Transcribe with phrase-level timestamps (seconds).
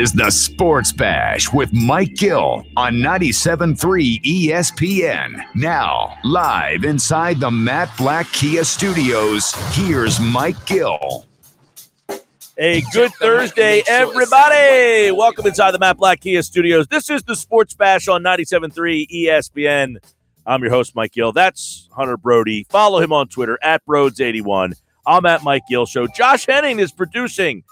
[0.00, 5.44] is the Sports Bash with Mike Gill on 97.3 ESPN.
[5.54, 11.26] Now, live inside the Matt Black Kia Studios, here's Mike Gill.
[12.56, 15.10] A good Thursday, everybody.
[15.10, 16.86] Welcome inside the Matt Black Kia Studios.
[16.86, 19.96] This is the Sports Bash on 97.3 ESPN.
[20.46, 21.32] I'm your host, Mike Gill.
[21.32, 22.64] That's Hunter Brody.
[22.70, 24.72] Follow him on Twitter at Brodes81.
[25.06, 26.06] I'm at Mike Gill Show.
[26.06, 27.64] Josh Henning is producing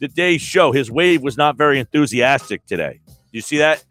[0.00, 0.72] today's show.
[0.72, 3.00] His wave was not very enthusiastic today.
[3.32, 3.78] You see that?
[3.78, 3.84] It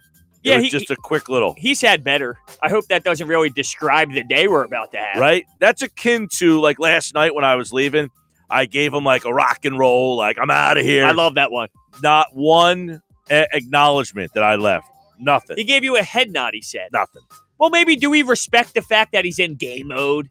[0.52, 2.38] Yeah, he- just a quick little He's had better.
[2.62, 5.20] I hope that doesn't really describe the day we're about to have.
[5.20, 5.46] right.
[5.60, 8.10] That's akin to like last night when I was leaving.
[8.50, 11.06] I gave him like a rock and roll, like I'm out of here.
[11.06, 11.68] I love that one.
[12.02, 14.88] not one a- acknowledgement that I left.
[15.20, 15.58] Nothing.
[15.58, 16.88] He gave you a head nod, he said.
[16.94, 17.22] Nothing.
[17.60, 20.30] Well, maybe do we respect the fact that he's in game mode?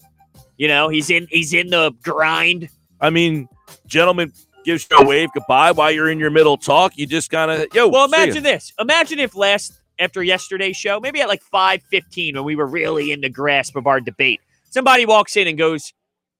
[0.56, 2.68] You know, he's in he's in the grind.
[3.00, 3.48] I mean,
[3.86, 4.32] gentlemen
[4.68, 6.92] gives you a wave goodbye while you're in your middle talk.
[6.96, 7.88] You just kind of yo.
[7.88, 8.72] Well, imagine this.
[8.78, 13.22] Imagine if last after yesterday's show, maybe at like 5:15 when we were really in
[13.22, 15.94] the grasp of our debate, somebody walks in and goes,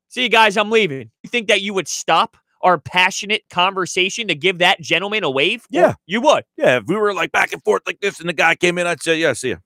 [0.08, 4.34] "See you guys, I'm leaving." You think that you would stop our passionate conversation to
[4.34, 5.64] give that gentleman a wave?
[5.70, 5.94] Yeah.
[6.06, 6.44] You would.
[6.56, 8.86] Yeah, if we were like back and forth like this, and the guy came in,
[8.86, 9.56] I'd say, "Yeah, see ya."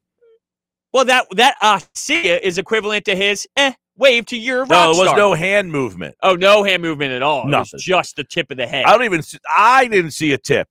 [0.93, 4.71] Well, that that uh see ya is equivalent to his eh wave to your rock
[4.71, 5.17] No, it was star.
[5.17, 6.17] no hand movement.
[6.23, 7.43] Oh, no hand movement at all.
[7.47, 7.71] It Nothing.
[7.75, 8.85] was just the tip of the head.
[8.85, 9.23] I don't even.
[9.23, 10.69] See, I didn't see a tip.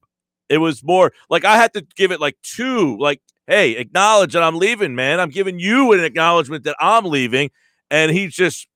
[0.50, 2.98] It was more like I had to give it like two.
[2.98, 5.20] Like, hey, acknowledge that I'm leaving, man.
[5.20, 7.52] I'm giving you an acknowledgement that I'm leaving,
[7.90, 8.68] and he's just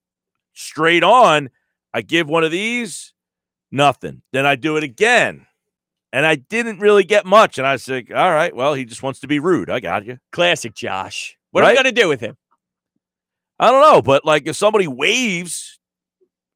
[0.53, 1.49] straight on.
[1.93, 3.13] I give one of these,
[3.71, 4.21] nothing.
[4.31, 5.47] Then I do it again,
[6.13, 7.57] and I didn't really get much.
[7.57, 9.69] And I said, all right, well, he just wants to be rude.
[9.69, 10.17] I got you.
[10.31, 11.37] Classic Josh.
[11.51, 11.71] What are Right?
[11.77, 12.37] we going to do with him?
[13.59, 15.79] I don't know, but like if somebody waves,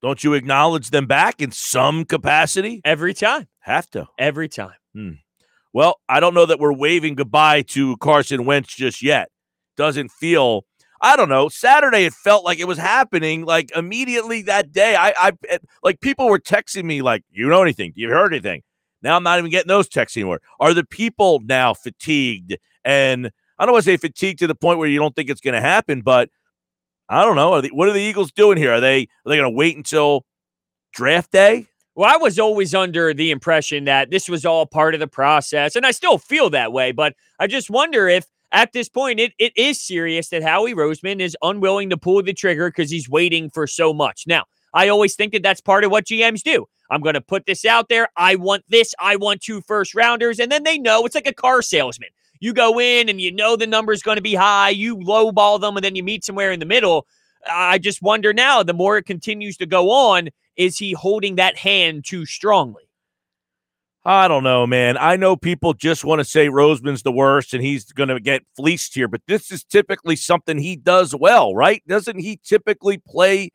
[0.02, 2.82] don't you acknowledge them back in some capacity?
[2.84, 3.48] Every time.
[3.60, 4.08] Have to.
[4.18, 4.76] Every time.
[4.94, 5.12] Hmm.
[5.74, 9.30] Well, I don't know that we're waving goodbye to Carson Wentz just yet.
[9.78, 10.66] Doesn't feel.
[11.02, 11.48] I don't know.
[11.48, 14.96] Saturday, it felt like it was happening like immediately that day.
[14.96, 17.94] I, I, it- like people were texting me like, "You know anything?
[17.96, 18.64] Do you heard anything?"
[19.02, 20.42] Now I'm not even getting those texts anymore.
[20.60, 22.58] Are the people now fatigued?
[22.84, 25.40] And I don't want to say fatigued to the point where you don't think it's
[25.40, 26.30] going to happen, but
[27.10, 27.54] I don't know.
[27.54, 28.74] Are the, what are the Eagles doing here?
[28.74, 30.26] Are they are they going to wait until
[30.94, 31.68] draft day?
[31.96, 35.76] Well, I was always under the impression that this was all part of the process,
[35.76, 36.92] and I still feel that way.
[36.92, 41.20] But I just wonder if at this point it, it is serious that Howie Roseman
[41.20, 44.24] is unwilling to pull the trigger because he's waiting for so much.
[44.28, 46.68] Now, I always think that that's part of what GMs do.
[46.92, 48.08] I'm going to put this out there.
[48.18, 48.96] I want this.
[49.00, 50.40] I want two first rounders.
[50.40, 52.10] And then they know it's like a car salesman.
[52.40, 54.70] You go in and you know the number is going to be high.
[54.70, 57.06] You lowball them and then you meet somewhere in the middle.
[57.50, 61.58] I just wonder now, the more it continues to go on, is he holding that
[61.58, 62.84] hand too strongly?
[64.06, 64.98] I don't know, man.
[64.98, 68.44] I know people just want to say Roseman's the worst and he's going to get
[68.56, 71.84] fleeced here, but this is typically something he does well, right?
[71.86, 73.52] Doesn't he typically play?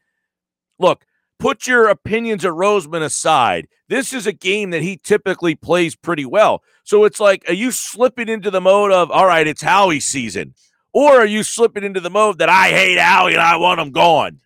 [0.78, 1.04] Look,
[1.38, 3.68] put your opinions of Roseman aside.
[3.88, 6.62] This is a game that he typically plays pretty well.
[6.84, 10.54] So it's like, are you slipping into the mode of, all right, it's Howie season?
[10.92, 13.90] Or are you slipping into the mode that I hate Howie and I want him
[13.90, 14.40] gone?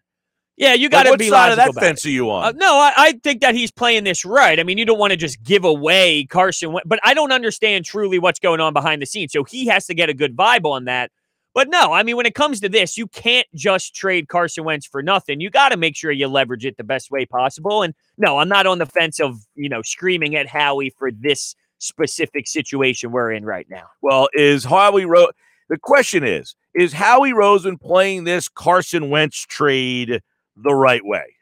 [0.56, 2.08] Yeah, you got to what be side of that fence it.
[2.08, 2.44] are you on?
[2.44, 4.58] Uh, no, I, I think that he's playing this right.
[4.58, 8.18] I mean, you don't want to just give away Carson, but I don't understand truly
[8.18, 9.32] what's going on behind the scenes.
[9.32, 11.12] So he has to get a good vibe on that.
[11.58, 14.86] But no, I mean, when it comes to this, you can't just trade Carson Wentz
[14.86, 15.40] for nothing.
[15.40, 17.82] You got to make sure you leverage it the best way possible.
[17.82, 21.56] And no, I'm not on the fence of you know screaming at Howie for this
[21.78, 23.88] specific situation we're in right now.
[24.02, 25.32] Well, is Howie Rose.
[25.68, 30.22] The question is: Is Howie Roseman playing this Carson Wentz trade
[30.54, 31.34] the right way?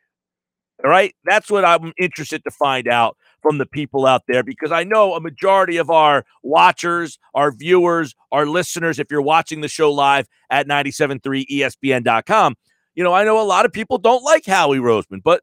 [0.83, 4.73] All right, that's what I'm interested to find out from the people out there because
[4.73, 8.99] I know a majority of our watchers, our viewers, our listeners.
[8.99, 12.57] If you're watching the show live at 973ESPN.com,
[12.97, 15.43] you know I know a lot of people don't like Howie Roseman, but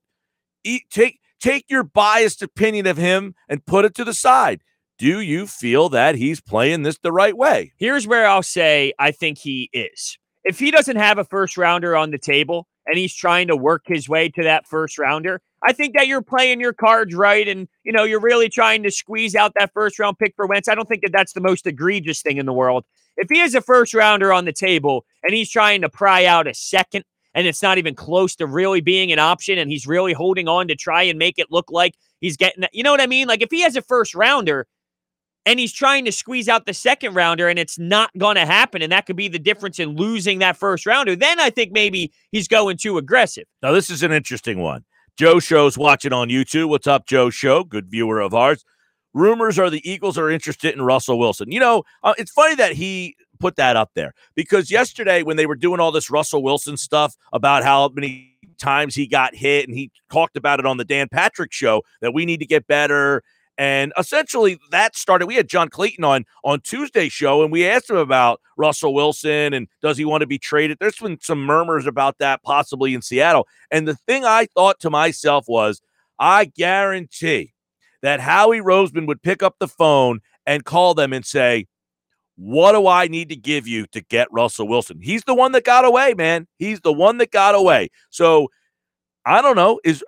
[0.92, 4.64] take take your biased opinion of him and put it to the side.
[4.98, 7.72] Do you feel that he's playing this the right way?
[7.78, 10.18] Here's where I'll say I think he is.
[10.44, 13.84] If he doesn't have a first rounder on the table and he's trying to work
[13.86, 17.68] his way to that first rounder, I think that you're playing your cards right and
[17.84, 20.68] you know you're really trying to squeeze out that first round pick for Wentz.
[20.68, 22.84] I don't think that that's the most egregious thing in the world.
[23.16, 26.48] If he has a first rounder on the table and he's trying to pry out
[26.48, 30.14] a second and it's not even close to really being an option and he's really
[30.14, 33.02] holding on to try and make it look like he's getting that, you know what
[33.02, 33.28] I mean?
[33.28, 34.68] Like if he has a first rounder
[35.46, 38.82] and he's trying to squeeze out the second rounder and it's not going to happen
[38.82, 42.12] and that could be the difference in losing that first rounder then i think maybe
[42.32, 44.84] he's going too aggressive Now, this is an interesting one.
[45.16, 46.70] Joe Show's watching on YouTube.
[46.70, 47.64] What's up, Joe Show?
[47.64, 48.66] Good viewer of ours.
[49.14, 51.52] rumors are the Eagles are interested in Russell Wilson.
[51.52, 55.46] You know, uh, it's funny that he put that up there because yesterday when they
[55.46, 59.78] were doing all this Russell Wilson stuff about how many times he got hit and
[59.78, 63.22] he talked about it on the Dan Patrick show that we need to get better
[63.58, 65.28] and essentially that started.
[65.28, 69.54] We had John Clayton on on Tuesday show, and we asked him about Russell Wilson
[69.54, 70.78] and does he want to be traded?
[70.80, 73.48] There's been some murmurs about that possibly in Seattle.
[73.72, 75.82] And the thing I thought to myself was,
[76.20, 77.54] I guarantee
[78.02, 81.68] that Howie Roseman would pick up the phone and call them and say,
[82.36, 85.00] What do I need to give you to get Russell Wilson?
[85.02, 86.48] He's the one that got away, man.
[86.58, 87.90] He's the one that got away.
[88.10, 88.50] So
[89.26, 89.80] I don't know.
[89.84, 90.04] Is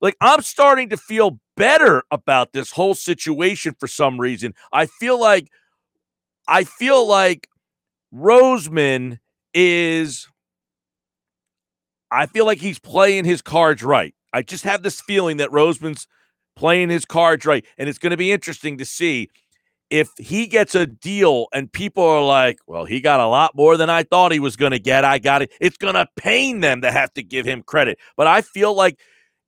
[0.00, 4.54] like I'm starting to feel better about this whole situation for some reason.
[4.72, 5.48] I feel like
[6.46, 7.48] I feel like
[8.14, 9.18] Roseman
[9.54, 10.28] is
[12.10, 14.14] I feel like he's playing his cards right.
[14.32, 16.06] I just have this feeling that Roseman's
[16.54, 19.28] playing his cards right and it's going to be interesting to see
[19.90, 23.76] if he gets a deal and people are like, well, he got a lot more
[23.76, 25.04] than I thought he was going to get.
[25.04, 25.52] I got it.
[25.60, 27.98] It's going to pain them to have to give him credit.
[28.16, 28.98] But I feel like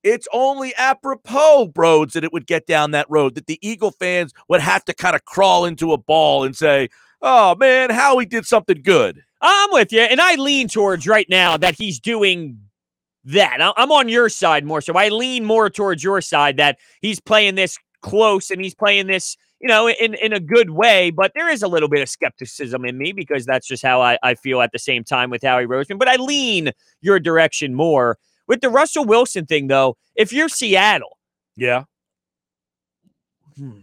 [0.03, 4.33] it's only apropos, Brodes, that it would get down that road, that the Eagle fans
[4.47, 6.89] would have to kind of crawl into a ball and say,
[7.21, 9.21] oh, man, Howie did something good.
[9.41, 10.01] I'm with you.
[10.01, 12.59] And I lean towards right now that he's doing
[13.25, 13.57] that.
[13.77, 14.81] I'm on your side more.
[14.81, 19.07] So I lean more towards your side that he's playing this close and he's playing
[19.07, 21.11] this, you know, in, in a good way.
[21.11, 24.17] But there is a little bit of skepticism in me because that's just how I,
[24.23, 25.99] I feel at the same time with Howie Roseman.
[25.99, 28.17] But I lean your direction more.
[28.49, 31.19] With the Russell Wilson thing, though, if you're Seattle,
[31.55, 31.83] yeah,
[33.55, 33.79] hmm,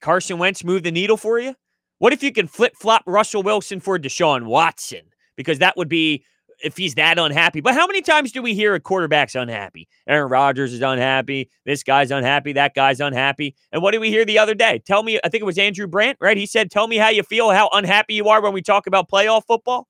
[0.00, 1.54] Carson Wentz move the needle for you.
[1.98, 5.02] What if you can flip flop Russell Wilson for Deshaun Watson?
[5.36, 6.24] Because that would be
[6.62, 7.60] if he's that unhappy.
[7.60, 9.86] But how many times do we hear a quarterback's unhappy?
[10.08, 11.48] Aaron Rodgers is unhappy.
[11.64, 12.52] This guy's unhappy.
[12.52, 13.54] That guy's unhappy.
[13.70, 14.82] And what did we hear the other day?
[14.84, 16.36] Tell me, I think it was Andrew Brandt, right?
[16.36, 19.08] He said, Tell me how you feel, how unhappy you are when we talk about
[19.08, 19.86] playoff football.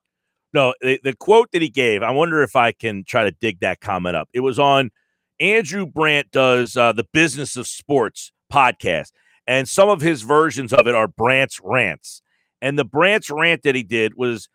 [0.54, 3.60] No, the, the quote that he gave, I wonder if I can try to dig
[3.60, 4.28] that comment up.
[4.32, 4.90] It was on
[5.40, 9.12] Andrew Brandt does uh, the Business of Sports podcast,
[9.46, 12.22] and some of his versions of it are Brandt's rants.
[12.60, 14.48] And the Brandt's rant that he did was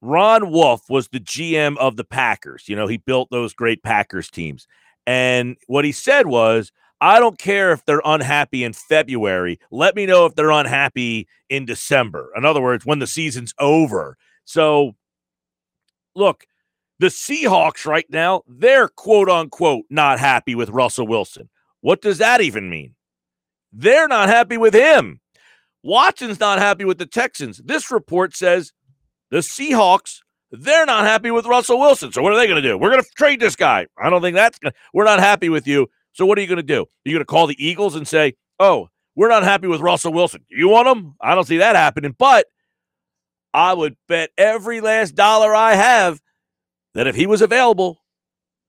[0.00, 2.68] Ron Wolf was the GM of the Packers.
[2.68, 4.66] You know, he built those great Packers teams.
[5.06, 9.58] And what he said was, I don't care if they're unhappy in February.
[9.72, 12.30] Let me know if they're unhappy in December.
[12.36, 14.16] In other words, when the season's over.
[14.44, 14.94] So,
[16.14, 16.46] look,
[16.98, 21.48] the Seahawks right now, they're quote unquote not happy with Russell Wilson.
[21.80, 22.94] What does that even mean?
[23.72, 25.20] They're not happy with him.
[25.82, 27.58] Watson's not happy with the Texans.
[27.64, 28.72] This report says
[29.30, 30.20] the Seahawks,
[30.52, 32.12] they're not happy with Russell Wilson.
[32.12, 32.78] So what are they going to do?
[32.78, 33.86] We're going to trade this guy.
[33.98, 35.88] I don't think that's gonna, we're not happy with you.
[36.12, 36.82] So what are you going to do?
[36.82, 40.12] Are You're going to call the Eagles and say, "Oh, we're not happy with Russell
[40.12, 40.44] Wilson.
[40.50, 42.46] You want him?" I don't see that happening, but
[43.54, 46.20] I would bet every last dollar I have
[46.94, 47.98] that if he was available,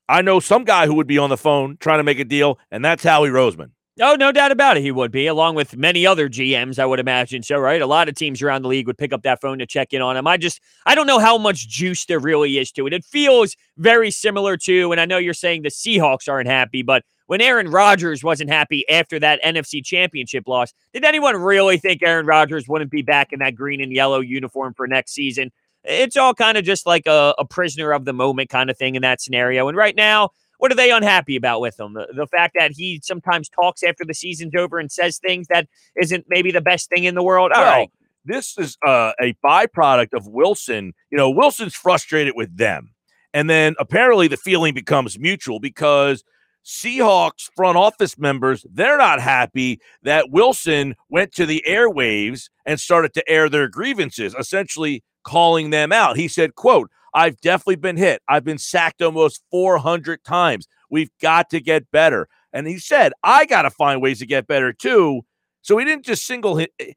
[0.10, 2.60] I know some guy who would be on the phone trying to make a deal,
[2.72, 3.72] and that's Howie Roseman.
[4.02, 4.82] Oh, no doubt about it.
[4.82, 7.44] He would be, along with many other GMs, I would imagine.
[7.44, 9.68] So, right, a lot of teams around the league would pick up that phone to
[9.68, 10.26] check in on him.
[10.26, 12.94] I just, I don't know how much juice there really is to it.
[12.94, 17.04] It feels very similar to, and I know you're saying the Seahawks aren't happy, but
[17.28, 22.25] when Aaron Rodgers wasn't happy after that NFC championship loss, did anyone really think Aaron
[22.25, 25.51] Rodgers wouldn't be back in that green and yellow uniform for next season?
[25.84, 28.96] It's all kind of just like a, a prisoner of the moment kind of thing
[28.96, 29.68] in that scenario.
[29.68, 31.94] And right now, what are they unhappy about with him?
[31.94, 35.68] The, the, fact that he sometimes talks after the season's over and says things that
[36.01, 37.51] isn't maybe the best thing in the world.
[37.53, 37.92] All well, right.
[38.24, 40.94] This is uh, a byproduct of Wilson.
[41.12, 42.94] You know, Wilson's frustrated with them.
[43.34, 46.24] And then apparently the feeling becomes mutual because
[46.65, 53.13] Seahawks front office members, they're not happy that Wilson went to the airwaves and started
[53.13, 56.17] to air their grievances, essentially calling them out.
[56.17, 58.22] He said, quote, I've definitely been hit.
[58.27, 60.67] I've been sacked almost 400 times.
[60.89, 62.27] We've got to get better.
[62.51, 65.22] And he said, I got to find ways to get better too.
[65.62, 66.72] So he didn't just single hit.
[66.79, 66.93] Eh,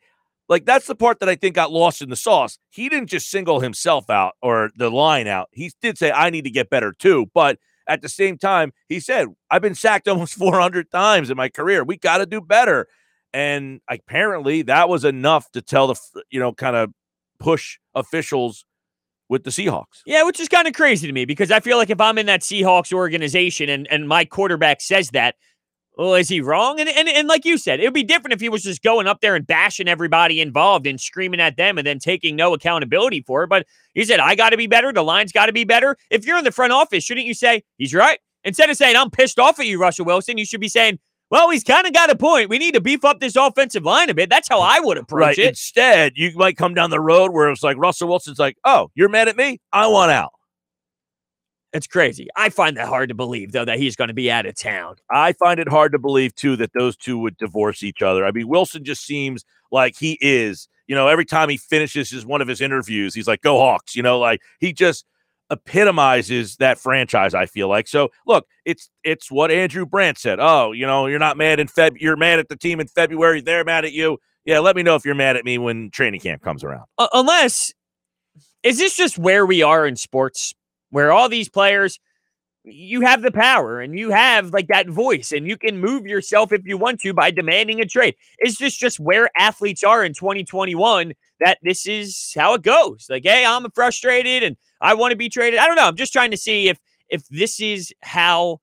[0.49, 2.58] like that's the part that I think got lost in the sauce.
[2.70, 5.49] He didn't just single himself out or the line out.
[5.52, 7.26] He did say, I need to get better too.
[7.35, 7.58] But
[7.88, 11.85] at the same time, he said, I've been sacked almost 400 times in my career.
[11.85, 12.87] We got to do better.
[13.33, 15.97] And apparently that was enough to tell the,
[16.31, 16.93] you know, kind of
[17.38, 18.64] push officials
[19.28, 20.02] with the Seahawks.
[20.07, 22.26] Yeah, which is kind of crazy to me because I feel like if I'm in
[22.26, 25.35] that Seahawks organization and, and my quarterback says that,
[25.97, 26.79] well, is he wrong?
[26.79, 29.07] And, and and like you said, it would be different if he was just going
[29.07, 33.23] up there and bashing everybody involved and screaming at them and then taking no accountability
[33.23, 33.49] for it.
[33.49, 34.93] But he said, I got to be better.
[34.93, 35.97] The line's got to be better.
[36.11, 38.19] If you're in the front office, shouldn't you say, he's right?
[38.45, 40.99] Instead of saying, I'm pissed off at you, Russell Wilson, you should be saying,
[41.31, 42.50] well, he's kind of got a point.
[42.50, 44.31] We need to beef up this offensive line a bit.
[44.31, 45.38] That's how I would approach right.
[45.38, 45.49] it.
[45.49, 49.09] Instead, you might come down the road where it's like Russell Wilson's like, "Oh, you're
[49.09, 49.59] mad at me?
[49.73, 50.31] I want out."
[51.73, 52.28] It's crazy.
[52.37, 54.96] I find that hard to believe, though, that he's going to be out of town.
[55.11, 58.25] I find it hard to believe too that those two would divorce each other.
[58.25, 60.68] I mean, Wilson just seems like he is.
[60.87, 63.96] You know, every time he finishes his one of his interviews, he's like, "Go Hawks!"
[63.96, 65.04] You know, like he just
[65.50, 67.35] epitomizes that franchise.
[67.35, 68.11] I feel like so.
[68.26, 70.38] Look, it's it's what Andrew Brandt said.
[70.40, 71.96] Oh, you know, you're not mad in Feb.
[72.00, 73.40] You're mad at the team in February.
[73.40, 74.18] They're mad at you.
[74.44, 76.85] Yeah, let me know if you're mad at me when training camp comes around.
[76.99, 77.75] Uh, unless,
[78.62, 80.54] is this just where we are in sports,
[80.90, 81.99] where all these players,
[82.64, 86.52] you have the power and you have like that voice and you can move yourself
[86.52, 88.16] if you want to by demanding a trade?
[88.45, 93.07] Is this just where athletes are in 2021 that this is how it goes?
[93.09, 95.61] Like, hey, I'm frustrated and I want to be traded.
[95.61, 95.87] I don't know.
[95.87, 96.78] I'm just trying to see if
[97.09, 98.61] if this is how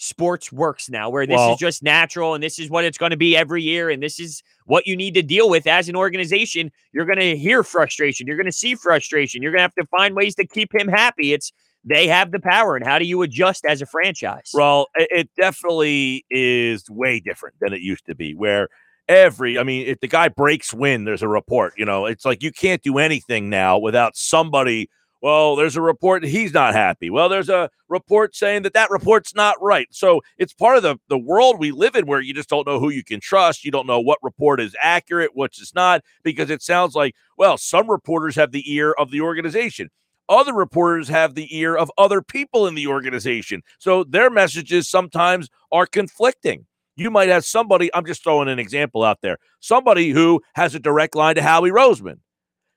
[0.00, 3.10] sports works now, where this Well- is just natural and this is what it's going
[3.10, 5.96] to be every year, and this is what you need to deal with as an
[5.96, 6.72] organization.
[6.92, 8.26] You're going to hear frustration.
[8.26, 9.42] You're going to see frustration.
[9.42, 11.32] You're going to have to find ways to keep him happy.
[11.32, 11.52] It's
[11.84, 14.50] they have the power, and how do you adjust as a franchise?
[14.52, 18.68] Well, it, it definitely is way different than it used to be, where
[19.08, 21.74] every, I mean, if the guy breaks wind, there's a report.
[21.76, 24.90] You know, it's like you can't do anything now without somebody.
[25.22, 27.10] Well, there's a report he's not happy.
[27.10, 29.86] Well, there's a report saying that that report's not right.
[29.90, 32.80] So it's part of the, the world we live in where you just don't know
[32.80, 33.64] who you can trust.
[33.64, 37.58] You don't know what report is accurate, which is not, because it sounds like, well,
[37.58, 39.90] some reporters have the ear of the organization
[40.30, 43.62] other reporters have the ear of other people in the organization.
[43.78, 46.66] So their messages sometimes are conflicting.
[46.96, 50.78] You might have somebody, I'm just throwing an example out there, somebody who has a
[50.78, 52.20] direct line to Howie Roseman.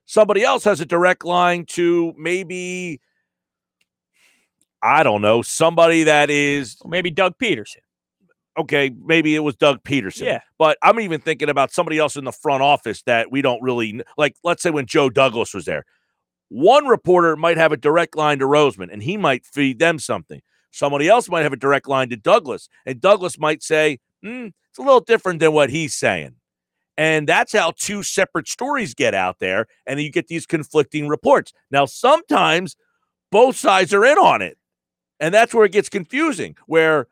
[0.06, 3.00] Somebody else has a direct line to maybe,
[4.82, 7.78] I don't know, somebody that is, maybe Doug Pederson.
[8.58, 10.26] okay, maybe it was Doug Pederson.
[10.26, 10.42] Yeah.
[10.60, 14.02] But I'm even thinking about somebody else in the front office that we don't really,
[14.18, 15.86] like, let's say when Joe Douglas was there.
[16.50, 20.42] One reporter might have a direct line to Roseman and he might feed them something.
[20.70, 24.80] Somebody else might have a direct line to Douglas, and Douglas might say, "Hmm, it's
[24.80, 26.36] a little different than what he's saying.
[26.98, 31.52] And that's how two separate stories get out there, and you get these conflicting reports.
[31.72, 32.76] Now, sometimes
[33.32, 34.58] both sides are in on it,
[35.20, 37.08] and that's where it gets confusing, where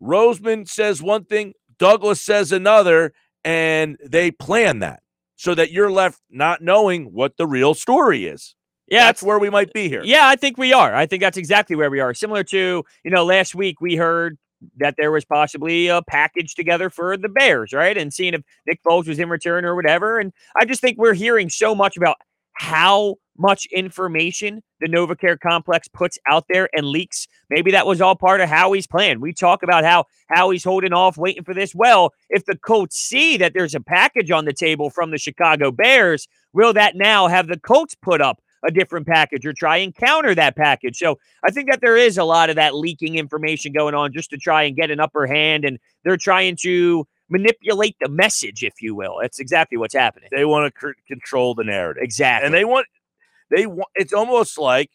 [0.00, 3.12] Roseman says one thing, Douglas says another,
[3.44, 5.02] and they plan that
[5.36, 8.54] so that you're left not knowing what the real story is.
[8.86, 10.02] Yeah, that's where we might be here.
[10.04, 10.94] Yeah, I think we are.
[10.94, 12.12] I think that's exactly where we are.
[12.14, 14.38] Similar to, you know, last week we heard
[14.76, 17.96] that there was possibly a package together for the Bears, right?
[17.96, 20.18] And seeing if Nick Foles was in return or whatever.
[20.18, 22.16] And I just think we're hearing so much about
[22.54, 27.26] how much information the NovaCare complex puts out there and leaks.
[27.50, 29.20] Maybe that was all part of Howie's plan.
[29.20, 31.74] We talk about how Howie's holding off, waiting for this.
[31.74, 35.72] Well, if the Colts see that there's a package on the table from the Chicago
[35.72, 39.94] Bears, will that now have the Colts put up a different package or try and
[39.94, 40.96] counter that package?
[40.98, 44.30] So I think that there is a lot of that leaking information going on just
[44.30, 45.64] to try and get an upper hand.
[45.64, 49.18] And they're trying to manipulate the message, if you will.
[49.20, 50.28] That's exactly what's happening.
[50.32, 52.02] They want to c- control the narrative.
[52.02, 52.46] Exactly.
[52.46, 52.86] and they want
[53.50, 54.90] they want it's almost like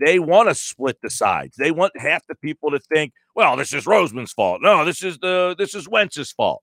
[0.00, 1.56] they want to split the sides.
[1.56, 4.60] They want half the people to think, well, this is Roseman's fault.
[4.62, 6.62] No, this is the this is Wentz's fault.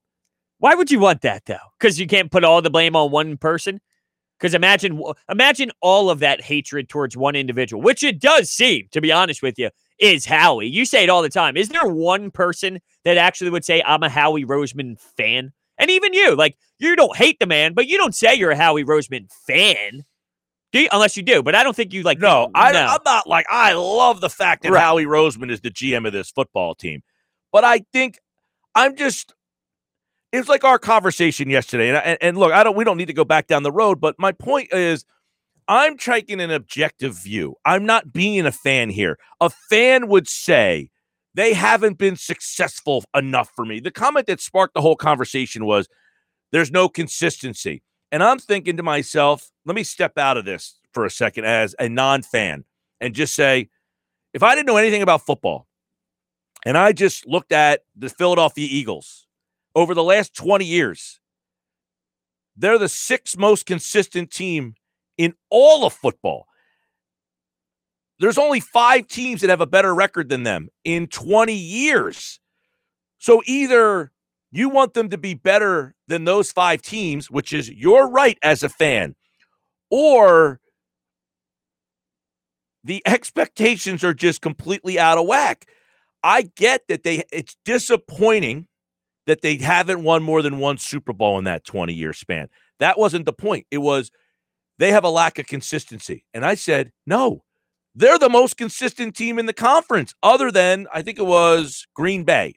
[0.59, 1.57] Why would you want that though?
[1.79, 3.81] Because you can't put all the blame on one person.
[4.37, 8.99] Because imagine, imagine all of that hatred towards one individual, which it does seem, to
[8.99, 10.67] be honest with you, is Howie.
[10.67, 11.55] You say it all the time.
[11.55, 15.53] Is there one person that actually would say, "I'm a Howie Roseman fan"?
[15.77, 18.57] And even you, like, you don't hate the man, but you don't say you're a
[18.57, 20.03] Howie Roseman fan,
[20.71, 20.89] do you?
[20.91, 22.19] Unless you do, but I don't think you like.
[22.19, 22.85] No, I, no.
[22.85, 24.81] I'm not like I love the fact that Right.
[24.81, 27.01] Howie Roseman is the GM of this football team,
[27.53, 28.19] but I think
[28.75, 29.33] I'm just.
[30.35, 32.75] It's like our conversation yesterday, and, and look, I don't.
[32.75, 35.05] We don't need to go back down the road, but my point is,
[35.67, 37.55] I'm taking an objective view.
[37.65, 39.17] I'm not being a fan here.
[39.39, 40.89] A fan would say
[41.33, 43.79] they haven't been successful enough for me.
[43.79, 45.87] The comment that sparked the whole conversation was,
[46.51, 51.05] "There's no consistency." And I'm thinking to myself, let me step out of this for
[51.05, 52.63] a second as a non fan
[53.01, 53.69] and just say,
[54.33, 55.67] if I didn't know anything about football
[56.65, 59.24] and I just looked at the Philadelphia Eagles
[59.75, 61.19] over the last 20 years,
[62.55, 64.75] they're the sixth most consistent team
[65.17, 66.47] in all of football.
[68.19, 72.39] There's only five teams that have a better record than them in 20 years.
[73.17, 74.11] So either
[74.51, 78.63] you want them to be better than those five teams, which is your right as
[78.63, 79.15] a fan,
[79.89, 80.61] or
[82.85, 85.65] the expectations are just completely out of whack.
[86.23, 88.67] I get that they it's disappointing
[89.27, 92.47] that they haven't won more than one Super Bowl in that 20 year span.
[92.79, 93.65] That wasn't the point.
[93.71, 94.11] It was
[94.77, 96.25] they have a lack of consistency.
[96.33, 97.43] And I said, no,
[97.95, 102.23] they're the most consistent team in the conference, other than I think it was Green
[102.23, 102.55] Bay.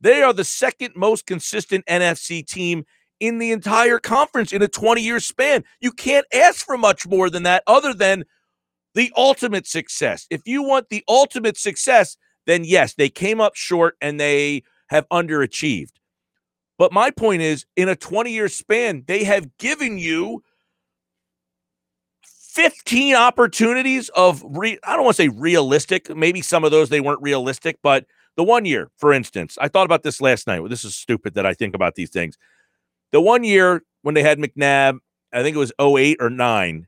[0.00, 2.84] They are the second most consistent NFC team
[3.20, 5.64] in the entire conference in a 20 year span.
[5.80, 8.24] You can't ask for much more than that, other than
[8.94, 10.26] the ultimate success.
[10.30, 15.08] If you want the ultimate success, then yes, they came up short and they have
[15.08, 15.92] underachieved.
[16.78, 20.42] But my point is, in a 20 year span, they have given you
[22.24, 26.14] 15 opportunities of re- I don't want to say realistic.
[26.14, 28.06] Maybe some of those they weren't realistic, but
[28.36, 30.62] the one year, for instance, I thought about this last night.
[30.68, 32.38] This is stupid that I think about these things.
[33.10, 34.98] The one year when they had McNabb,
[35.32, 36.86] I think it was 08 or 9,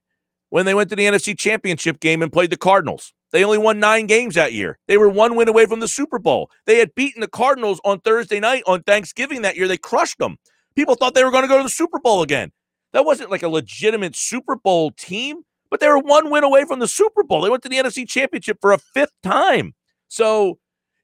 [0.50, 3.12] when they went to the NFC Championship game and played the Cardinals.
[3.34, 4.78] They only won nine games that year.
[4.86, 6.52] They were one win away from the Super Bowl.
[6.66, 9.66] They had beaten the Cardinals on Thursday night on Thanksgiving that year.
[9.66, 10.36] They crushed them.
[10.76, 12.52] People thought they were going to go to the Super Bowl again.
[12.92, 16.78] That wasn't like a legitimate Super Bowl team, but they were one win away from
[16.78, 17.40] the Super Bowl.
[17.40, 19.74] They went to the NFC Championship for a fifth time.
[20.06, 20.60] So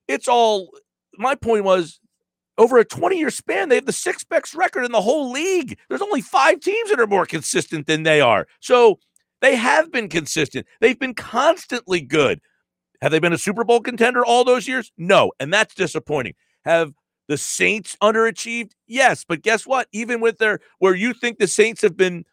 [0.07, 0.71] it's all
[1.19, 1.99] my point was
[2.59, 5.77] over a 20 year span, they have the six best record in the whole league.
[5.89, 8.47] There's only five teams that are more consistent than they are.
[8.61, 9.01] So
[9.41, 10.67] they have been consistent.
[10.81, 12.41] They've been constantly good.
[13.01, 14.93] Have they been a Super Bowl contender all those years?
[14.99, 15.33] No.
[15.41, 16.35] And that's disappointing.
[16.65, 16.93] Have
[17.29, 18.73] the Saints underachieved?
[18.87, 19.25] Yes.
[19.27, 19.89] But guess what?
[19.93, 22.25] Even with their, where you think the Saints have been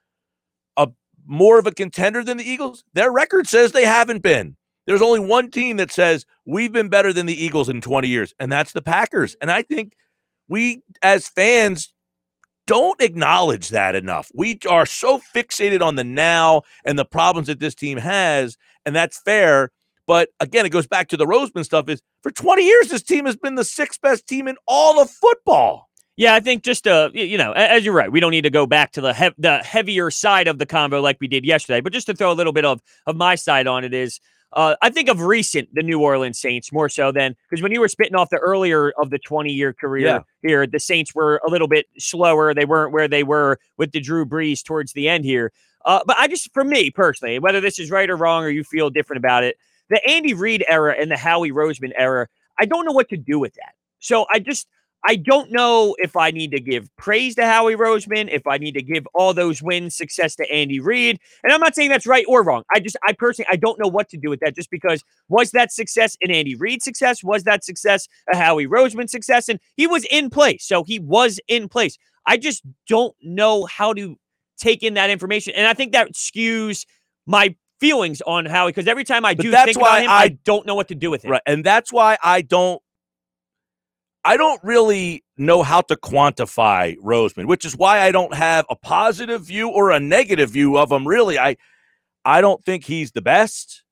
[0.76, 0.90] a
[1.26, 4.58] more of a contender than the Eagles, their record says they haven't been.
[4.86, 8.34] There's only one team that says we've been better than the Eagles in 20 years,
[8.40, 9.36] and that's the Packers.
[9.42, 9.94] And I think
[10.48, 11.94] we, as fans,
[12.68, 14.30] don't acknowledge that enough.
[14.36, 18.96] We are so fixated on the now and the problems that this team has, and
[18.96, 19.72] that's fair.
[20.06, 21.90] But again, it goes back to the Roseman stuff.
[21.90, 25.10] Is for 20 years, this team has been the sixth best team in all of
[25.10, 25.90] football.
[26.18, 28.66] Yeah, I think just uh, you know, as you're right, we don't need to go
[28.66, 31.80] back to the he- the heavier side of the combo like we did yesterday.
[31.82, 34.20] But just to throw a little bit of of my side on it is,
[34.54, 37.80] uh, I think of recent the New Orleans Saints more so than because when you
[37.80, 40.20] were spitting off the earlier of the 20 year career Yeah.
[40.42, 42.54] here, the Saints were a little bit slower.
[42.54, 45.52] They weren't where they were with the Drew Brees towards the end here.
[45.86, 48.64] Uh, but I just, for me personally, whether this is right or wrong or you
[48.64, 49.58] feel different about it,
[49.90, 52.28] the Andy Reid era and the Howie Roseman era,
[52.60, 53.74] I don't know what to do with that.
[54.00, 54.68] So I just,
[55.10, 58.74] I don't know if I need to give praise to Howie Roseman, if I need
[58.74, 61.18] to give all those wins success to Andy Reid.
[61.44, 62.64] And I'm not saying that's right or wrong.
[62.76, 65.52] I just, I personally, I don't know what to do with that just because was
[65.52, 67.24] that success an Andy Reid success?
[67.24, 69.48] Was that success a Howie Roseman success?
[69.48, 70.66] And he was in place.
[70.68, 71.98] So he was in place.
[72.26, 74.18] I just don't know how to
[74.60, 75.54] take in that information.
[75.56, 76.86] And I think that skews
[77.26, 80.10] my feelings on Howie because every time I But do that's think why about him,
[80.10, 81.30] I- I don't know what to do with it.
[81.30, 81.42] Right.
[81.46, 82.82] And that's why I don't
[84.28, 88.76] I don't really know how to quantify Roseman, which is why I don't have a
[88.76, 91.08] positive view or a negative view of him.
[91.08, 91.56] Really, I
[92.26, 93.84] I don't think he's the best.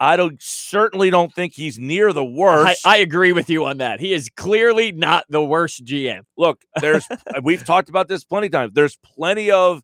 [0.00, 2.84] I don't certainly don't think he's near the I, worst.
[2.84, 4.00] I agree with you on that.
[4.00, 6.22] He is clearly not the worst GM.
[6.36, 7.06] Look, there's
[7.44, 8.72] we've talked about this plenty of times.
[8.74, 9.82] There's plenty of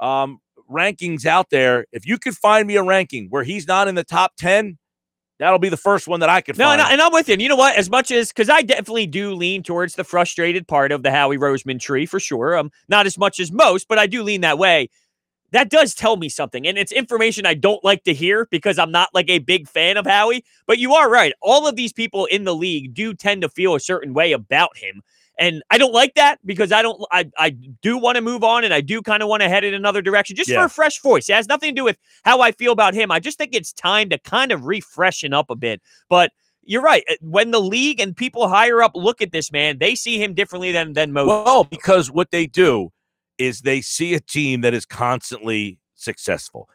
[0.00, 1.84] um, rankings out there.
[1.92, 4.78] If you could find me a ranking where he's not in the top ten,
[5.42, 6.78] that'll be the first one that I could No, find.
[6.78, 7.34] no, and I'm with you.
[7.34, 7.76] And you know what?
[7.76, 11.36] As much as because I definitely do lean towards the frustrated part of the Howie
[11.38, 12.56] Roseman tree for sure.
[12.56, 14.88] Um, not as much as most, but I do lean that way.
[15.50, 18.90] That does tell me something, and it's information I don't like to hear because I'm
[18.90, 20.44] not like a big fan of Howie.
[20.66, 21.34] But you are right.
[21.42, 24.78] All of these people in the league do tend to feel a certain way about
[24.78, 25.02] him.
[25.42, 28.62] And I don't like that because I don't I, I do want to move on
[28.62, 31.00] and I do kind of want to head in another direction just for a fresh
[31.02, 31.28] voice.
[31.28, 33.10] It has nothing to do with how I feel about him.
[33.10, 35.82] I just think it's time to kind of refreshen up a bit.
[36.08, 36.30] But
[36.62, 37.02] you're right.
[37.10, 40.32] Uh, When the league and people higher up look at this man, they see him
[40.32, 41.26] differently than than most.
[41.26, 42.92] Well, because what they do
[43.36, 46.68] is they see a team that is constantly successful.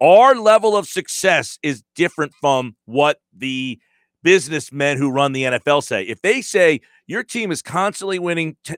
[0.00, 3.78] Our level of success is different from what the
[4.24, 6.02] businessmen who run the NFL say.
[6.02, 8.74] If they say your team is constantly winning t-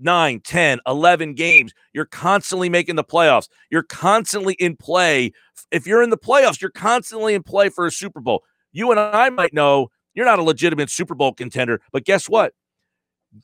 [0.00, 5.30] 9, 10, 11 games, you're constantly making the playoffs, you're constantly in play.
[5.70, 8.42] If you're in the playoffs, you're constantly in play for a Super Bowl.
[8.72, 12.54] You and I might know you're not a legitimate Super Bowl contender, but guess what?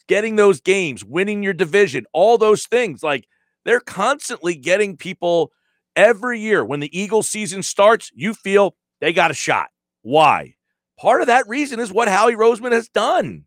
[0.07, 3.03] getting those games, winning your division, all those things.
[3.03, 3.27] Like
[3.65, 5.53] they're constantly getting people
[5.97, 6.65] every year.
[6.65, 9.69] When the Eagles season starts, you feel they got a shot.
[10.03, 10.54] Why?
[10.99, 13.45] Part of that reason is what Howie Roseman has done.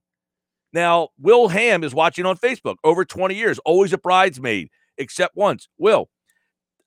[0.73, 5.69] Now, Will Ham is watching on Facebook over 20 years, always a bridesmaid, except once.
[5.77, 6.09] Will,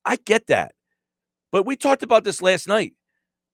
[0.05, 0.73] I get that.
[1.51, 2.93] But we talked about this last night.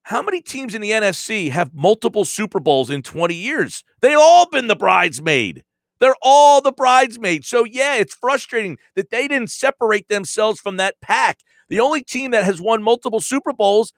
[0.03, 3.83] How many teams in the NFC have multiple Super Bowls in 20 years?
[4.03, 5.64] They've all been the bridesmaid.
[5.99, 7.49] They're all the bridesmaids.
[7.49, 11.38] So, yeah, it's frustrating that they didn't separate themselves from that pack.
[11.69, 13.92] The only team that has won multiple Super Bowls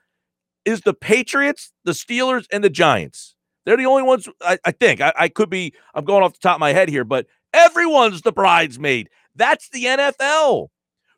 [0.69, 3.35] is the Patriots, the Steelers, and the Giants.
[3.65, 5.01] They're the only ones, I, I think.
[5.01, 8.21] I, I could be, I'm going off the top of my head here, but everyone's
[8.21, 9.09] the bridesmaid.
[9.35, 10.69] That's the NFL.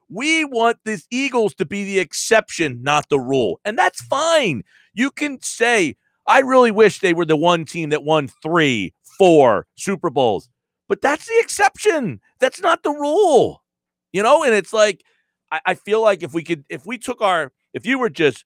[0.08, 3.60] We want the Eagles to be the exception, not the rule.
[3.64, 4.62] And that's fine.
[4.94, 5.96] You can say,
[6.28, 10.48] I really wish they were the one team that won three, four Super Bowls.
[10.88, 12.20] But that's the exception.
[12.38, 13.64] That's not the rule.
[14.12, 15.02] You know, and it's like
[15.50, 18.44] I, I feel like if we could, if we took our, if you were just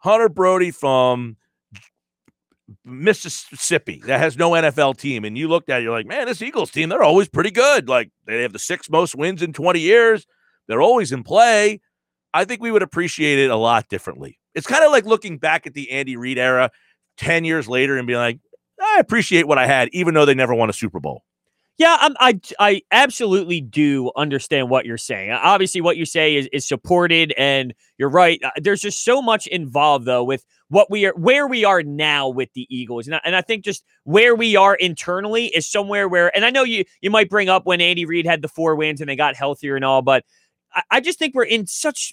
[0.00, 1.36] Hunter Brody from
[2.84, 6.42] Mississippi that has no NFL team, and you looked at it, you're like, man, this
[6.42, 7.88] Eagles team, they're always pretty good.
[7.88, 10.26] Like they have the six most wins in 20 years.
[10.68, 11.80] They're always in play.
[12.32, 14.38] I think we would appreciate it a lot differently.
[14.54, 16.70] It's kind of like looking back at the Andy Reid era
[17.18, 18.38] 10 years later and being like,
[18.80, 21.22] I appreciate what I had, even though they never won a Super Bowl.
[21.80, 25.30] Yeah, I'm, i I absolutely do understand what you're saying.
[25.30, 28.38] Obviously, what you say is is supported, and you're right.
[28.44, 32.28] Uh, there's just so much involved though with what we are, where we are now
[32.28, 36.06] with the Eagles, and I, and I think just where we are internally is somewhere
[36.06, 36.30] where.
[36.36, 39.00] And I know you you might bring up when Andy Reid had the four wins
[39.00, 40.22] and they got healthier and all, but
[40.74, 42.12] I, I just think we're in such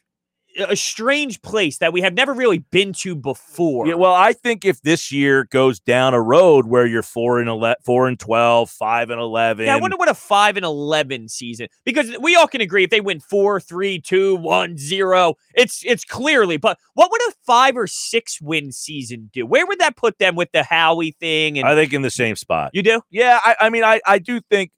[0.58, 3.88] a strange place that we have never really been to before.
[3.88, 7.50] Yeah, well, I think if this year goes down a road where you're four and
[7.50, 9.66] 11, four and 12, five and 11.
[9.66, 12.90] Yeah, I wonder what a five and 11 season, because we all can agree if
[12.90, 17.78] they win four, three, two, one, zero, it's, it's clearly, but what would a five
[17.78, 19.46] or six win season do?
[19.46, 21.58] Where would that put them with the Howie thing?
[21.60, 22.72] And I think in the same spot.
[22.74, 23.02] You do?
[23.10, 23.40] Yeah.
[23.44, 24.72] I, I mean, I, I do think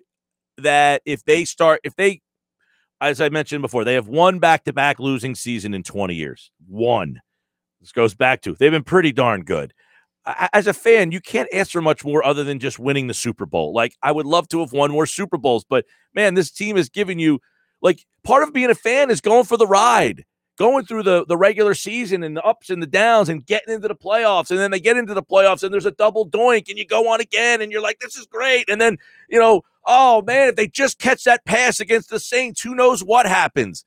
[0.58, 2.22] that if they start, if they
[3.02, 6.52] as I mentioned before, they have one back to back losing season in 20 years.
[6.68, 7.22] One.
[7.80, 9.74] This goes back to they've been pretty darn good.
[10.54, 13.46] As a fan, you can't ask for much more other than just winning the Super
[13.46, 13.74] Bowl.
[13.74, 16.90] Like, I would love to have won more Super Bowls, but man, this team has
[16.90, 17.40] given you
[17.82, 20.26] like part of being a fan is going for the ride,
[20.58, 23.88] going through the, the regular season and the ups and the downs and getting into
[23.88, 24.52] the playoffs.
[24.52, 27.12] And then they get into the playoffs and there's a double doink and you go
[27.12, 28.70] on again and you're like, this is great.
[28.70, 28.98] And then,
[29.30, 33.04] you know, oh man, if they just catch that pass against the Saints, who knows
[33.04, 33.86] what happens?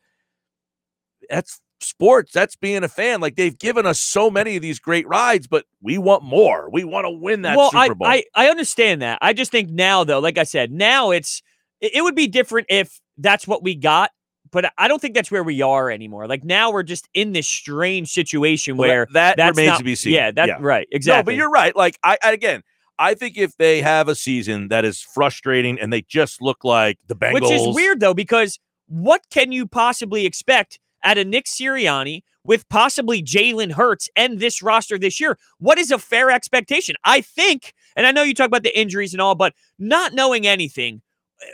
[1.28, 2.33] That's sports.
[2.33, 3.20] That's being a fan.
[3.20, 6.68] Like they've given us so many of these great rides, but we want more.
[6.70, 8.09] We want to win that well, Super Bowl.
[8.09, 9.18] I, I, I understand that.
[9.20, 11.42] I just think now, though, like I said, now it's
[11.81, 14.11] it, would be different if that's what we got.
[14.50, 16.26] But I don't think that's where we are anymore.
[16.28, 19.85] Like now we're just in this strange situation well, where that, that remains not, to
[19.85, 20.12] be seen.
[20.12, 20.59] Yeah, that's yeah.
[20.61, 20.87] right.
[20.92, 21.20] Exactly.
[21.20, 21.74] No, but you're right.
[21.74, 22.62] Like I, I again,
[23.03, 26.99] I think if they have a season that is frustrating and they just look like
[27.09, 31.47] the Bengals, which is weird though, because what can you possibly expect out of Nick
[31.47, 35.37] Sirianni with possibly Jalen Hurts and this roster this year?
[35.59, 36.95] What is a fair expectation?
[37.03, 40.47] I think, and I know you talk about the injuries and all, but not knowing
[40.47, 41.03] anything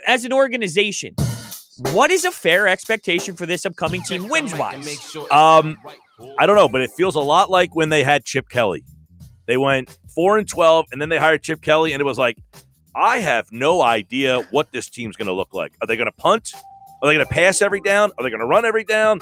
[0.05, 1.15] as an organization,
[1.93, 5.15] what is a fair expectation for this upcoming team wins wise?
[5.31, 5.79] Um,
[6.37, 8.83] I don't know, but it feels a lot like when they had Chip Kelly.
[9.49, 12.37] They went four and twelve, and then they hired Chip Kelly, and it was like,
[12.95, 15.73] I have no idea what this team's going to look like.
[15.81, 16.51] Are they going to punt?
[17.01, 18.11] Are they going to pass every down?
[18.15, 19.21] Are they going to run every down?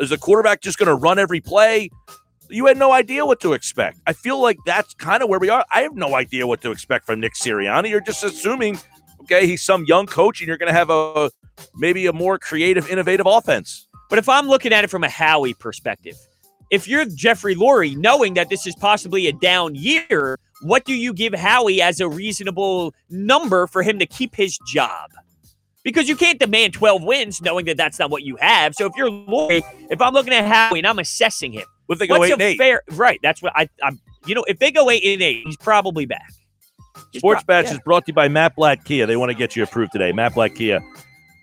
[0.00, 1.90] Is the quarterback just going to run every play?
[2.48, 3.98] You had no idea what to expect.
[4.06, 5.62] I feel like that's kind of where we are.
[5.70, 7.90] I have no idea what to expect from Nick Sirianni.
[7.90, 8.78] You're just assuming,
[9.24, 11.30] okay, he's some young coach, and you're going to have a
[11.74, 13.88] maybe a more creative, innovative offense.
[14.08, 16.16] But if I'm looking at it from a Howie perspective,
[16.70, 21.12] if you're Jeffrey Lurie, knowing that this is possibly a down year, what do you
[21.12, 25.10] give Howie as a reasonable number for him to keep his job?
[25.84, 28.74] Because you can't demand 12 wins knowing that that's not what you have.
[28.74, 32.06] So if you're Lurie, if I'm looking at Howie and I'm assessing him, if they
[32.06, 33.20] go what's eight eight, fair, right?
[33.22, 34.00] That's what I, I'm.
[34.26, 36.32] You know, if they go eight and eight, he's probably back.
[37.12, 37.74] He's Sports pro- Batch yeah.
[37.74, 39.06] is brought to you by Matt Black Kia.
[39.06, 40.10] They want to get you approved today.
[40.10, 40.80] Matt Black Kia,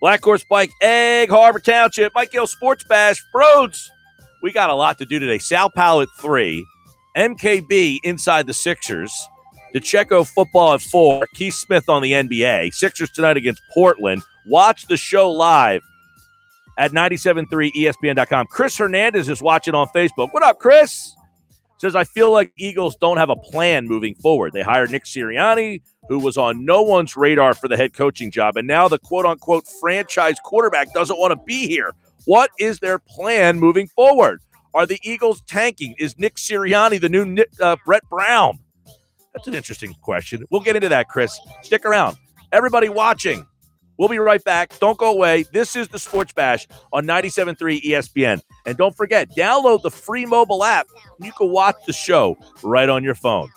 [0.01, 3.89] Black Horse Pike, Egg Harbor Township, Mike Gill Sports Bash, Brodes.
[4.43, 5.37] We got a lot to do today.
[5.37, 6.67] Sal Powell at three,
[7.15, 9.09] MKB inside the Sixers,
[9.73, 12.73] DeCheco football at four, Keith Smith on the NBA.
[12.73, 14.21] Sixers tonight against Portland.
[14.45, 15.81] Watch the show live
[16.77, 18.47] at 973ESPN.com.
[18.47, 20.33] Chris Hernandez is watching on Facebook.
[20.33, 21.15] What up, Chris?
[21.77, 24.51] Says, I feel like Eagles don't have a plan moving forward.
[24.51, 28.57] They hired Nick Sirianni, who was on no one's radar for the head coaching job.
[28.57, 31.93] And now the quote unquote franchise quarterback doesn't want to be here.
[32.25, 34.41] What is their plan moving forward?
[34.73, 35.95] Are the Eagles tanking?
[35.99, 38.59] Is Nick Sirianni the new uh, Brett Brown?
[39.33, 40.43] That's an interesting question.
[40.49, 41.39] We'll get into that, Chris.
[41.63, 42.17] Stick around.
[42.51, 43.45] Everybody watching,
[43.97, 44.77] we'll be right back.
[44.79, 45.43] Don't go away.
[45.51, 48.41] This is the Sports Bash on 97.3 ESPN.
[48.65, 50.87] And don't forget, download the free mobile app.
[51.19, 53.49] You can watch the show right on your phone.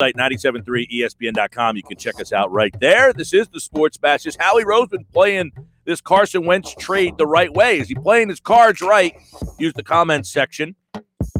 [0.00, 1.76] Site 973ESPN.com.
[1.76, 3.12] You can check us out right there.
[3.12, 4.26] This is the Sports Bash.
[4.26, 5.50] Is Howie Roseman playing
[5.88, 7.80] this Carson Wentz trade the right way?
[7.80, 9.14] Is he playing his cards right?
[9.58, 10.76] Use the comments section,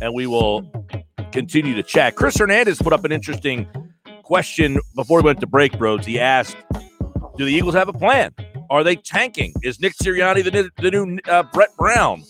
[0.00, 0.72] and we will
[1.32, 2.16] continue to chat.
[2.16, 3.68] Chris Hernandez put up an interesting
[4.22, 6.06] question before we went to break, bros.
[6.06, 6.56] He asked,
[7.36, 8.34] "Do the Eagles have a plan?
[8.70, 9.52] Are they tanking?
[9.62, 12.24] Is Nick Sirianni the, new- the new uh, Brett Brown?"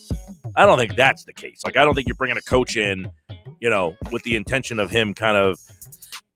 [0.56, 1.60] I don't think that's the case.
[1.64, 3.12] Like, I don't think you're bringing a coach in,
[3.60, 5.56] you know, with the intention of him kind of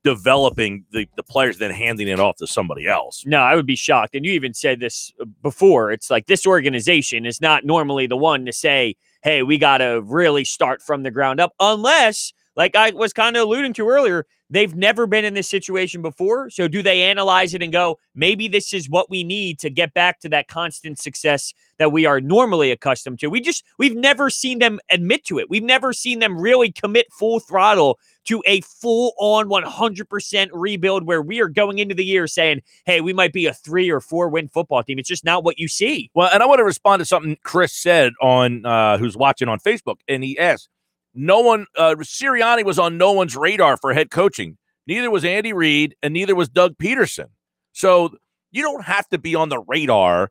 [0.05, 3.25] developing the, the players, then handing it off to somebody else.
[3.27, 4.15] No, I would be shocked.
[4.15, 5.93] And you even said this uh, before.
[5.93, 10.03] It's like this organization is not normally the one to say, hey, we got to
[10.05, 14.27] really start from the ground up, unless, like I was kind of alluding to earlier,
[14.51, 16.51] they've never been in this situation before.
[16.51, 19.95] So do they analyze it and go, maybe this is what we need to get
[19.95, 23.29] back to that constant success that we are normally accustomed to?
[23.29, 25.49] We just, we've never seen them admit to it.
[25.49, 31.23] We've never seen them really commit full throttle to a full on 100% rebuild where
[31.23, 34.29] we are going into the year saying, hey, we might be a three or four
[34.29, 34.99] win football team.
[34.99, 36.11] It's just not what you see.
[36.15, 39.59] Well, and I want to respond to something Chris said on uh, who's watching on
[39.59, 40.69] Facebook, and he asked,
[41.15, 44.57] "No one, uh, Sirianni was on no one's radar for head coaching.
[44.87, 47.27] Neither was Andy Reid, and neither was Doug Pederson.
[47.73, 48.17] So
[48.51, 50.31] you don't have to be on the radar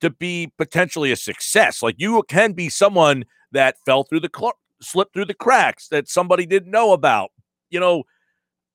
[0.00, 1.82] to be potentially a success.
[1.82, 6.08] Like you can be someone that fell through the cl- slipped through the cracks that
[6.08, 7.30] somebody didn't know about.
[7.70, 8.04] You know."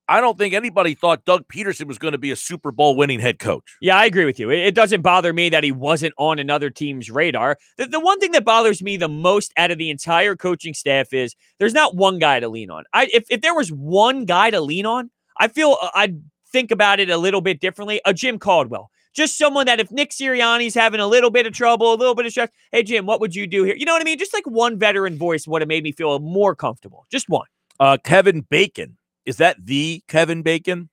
[0.08, 3.20] I don't think anybody thought Doug Pederson was going to be a Super Bowl winning
[3.20, 3.62] head coach.
[3.80, 4.50] Yeah, I agree with you.
[4.50, 7.56] It, doesn't bother me that he wasn't on another team's radar.
[7.78, 11.12] The, the one thing that bothers me the most out of the entire coaching staff
[11.12, 12.84] is there's not one guy to lean on.
[12.92, 16.70] I if, if there was one guy to lean on, I feel uh, I'd think
[16.70, 18.00] about it a little bit differently.
[18.04, 18.90] A Jim Caldwell.
[19.14, 22.26] Just someone that if Nick Sirianni's having a little bit of trouble, a little bit
[22.26, 23.74] of stress, hey Jim, what would you do here?
[23.76, 24.18] You know what I mean?
[24.18, 27.06] Just like one veteran voice would have made me feel more comfortable.
[27.10, 27.46] Just one.
[27.78, 28.96] Uh, Kevin Bacon.
[29.26, 30.88] Is that the Kevin Bacon?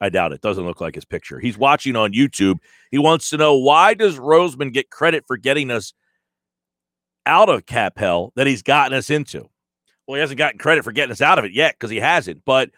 [0.00, 0.40] I doubt it.
[0.40, 1.40] Doesn't look like his picture.
[1.40, 2.58] He's watching on YouTube.
[2.90, 5.92] He wants to know why does Roseman get credit for getting us
[7.26, 9.48] out of cap hell that he's gotten us into?
[10.06, 12.44] Well, he hasn't gotten credit for getting us out of it yet because he hasn't.
[12.44, 12.70] But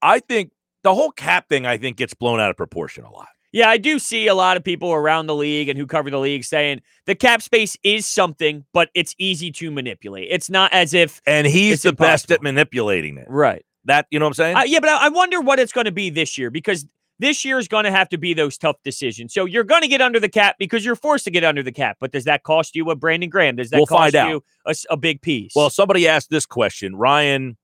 [0.00, 0.50] I think
[0.82, 3.28] the whole cap thing, I think, gets blown out of proportion a lot.
[3.56, 6.18] Yeah, I do see a lot of people around the league and who cover the
[6.18, 10.28] league saying the cap space is something, but it's easy to manipulate.
[10.30, 13.26] It's not as if And he's the best at manipulating it.
[13.30, 13.64] right.
[13.86, 14.56] That you know what I'm saying?
[14.58, 16.84] Uh, yeah, but I, I wonder what it's going to be this year because
[17.18, 19.32] this year is going to have to be those tough decisions.
[19.32, 21.72] So you're going to get under the cap because you're forced to get under the
[21.72, 21.96] cap.
[21.98, 23.56] But does that cost you a Brandon Graham?
[23.56, 24.28] Does that We'll cost find out.
[24.28, 25.52] you a, a big piece?
[25.56, 26.94] Well, somebody asked this question.
[26.94, 27.56] Ryan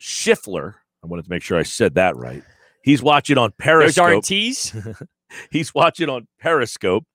[0.00, 0.74] Schiffler.
[1.02, 2.44] I wanted to make sure I said that right.
[2.84, 4.04] He's watching on Periscope.
[4.04, 4.26] aren't
[5.50, 7.06] He's watching on Periscope.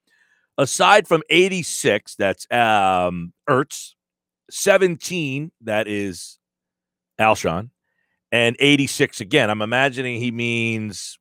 [0.57, 3.93] Aside from 86, that's um Ertz,
[4.49, 6.39] 17, that is
[7.21, 7.69] Alshon,
[8.31, 9.51] and 86 again.
[9.51, 11.19] I'm imagining he means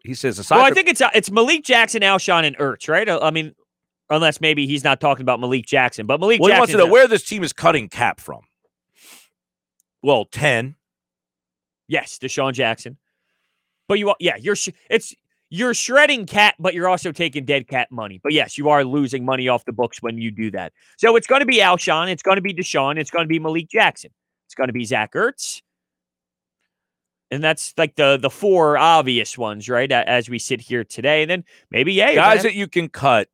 [0.00, 3.08] he says aside well, I think it's uh, it's Malik Jackson, Alshon, and Ertz, right?
[3.08, 3.54] Uh, I mean,
[4.10, 6.60] unless maybe he's not talking about Malik Jackson, but Malik well, he Jackson.
[6.60, 8.40] wants to know where this team is cutting cap from.
[10.02, 10.74] Well, 10.
[11.88, 12.96] Yes, DeSean Jackson.
[13.88, 15.14] But you, are- yeah, you're sh- it's
[15.50, 18.18] you're shredding cap, but you're also taking dead cap money.
[18.22, 20.72] But yes, you are losing money off the books when you do that.
[20.98, 23.38] So it's going to be Alshon, it's going to be DeSean, it's going to be
[23.38, 24.10] Malik Jackson,
[24.46, 25.60] it's going to be Zach Ertz,
[27.30, 29.90] and that's like the the four obvious ones, right?
[29.92, 33.28] As we sit here today, and then maybe yeah, Guys that you can cut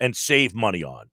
[0.00, 1.06] and save money on.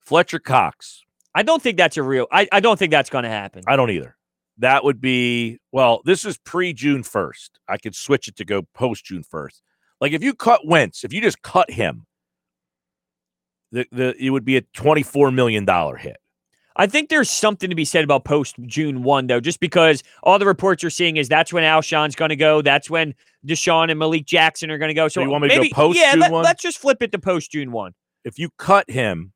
[0.00, 1.02] Fletcher Cox.
[1.34, 2.26] I don't think that's a real.
[2.30, 3.62] I, I don't think that's going to happen.
[3.66, 4.16] I don't either.
[4.58, 6.02] That would be well.
[6.04, 7.58] This is pre June first.
[7.68, 9.62] I could switch it to go post June first.
[10.00, 12.06] Like if you cut Wentz, if you just cut him,
[13.70, 16.18] the the it would be a twenty four million dollar hit.
[16.76, 20.38] I think there's something to be said about post June 1, though, just because all
[20.38, 22.62] the reports you're seeing is that's when Alshon's going to go.
[22.62, 23.14] That's when
[23.46, 25.08] DeSean and Malik Jackson are going to go.
[25.08, 26.44] So, you want me to go maybe, post yeah, June let, 1?
[26.44, 27.92] Let's just flip it to post June 1.
[28.24, 29.34] If you cut him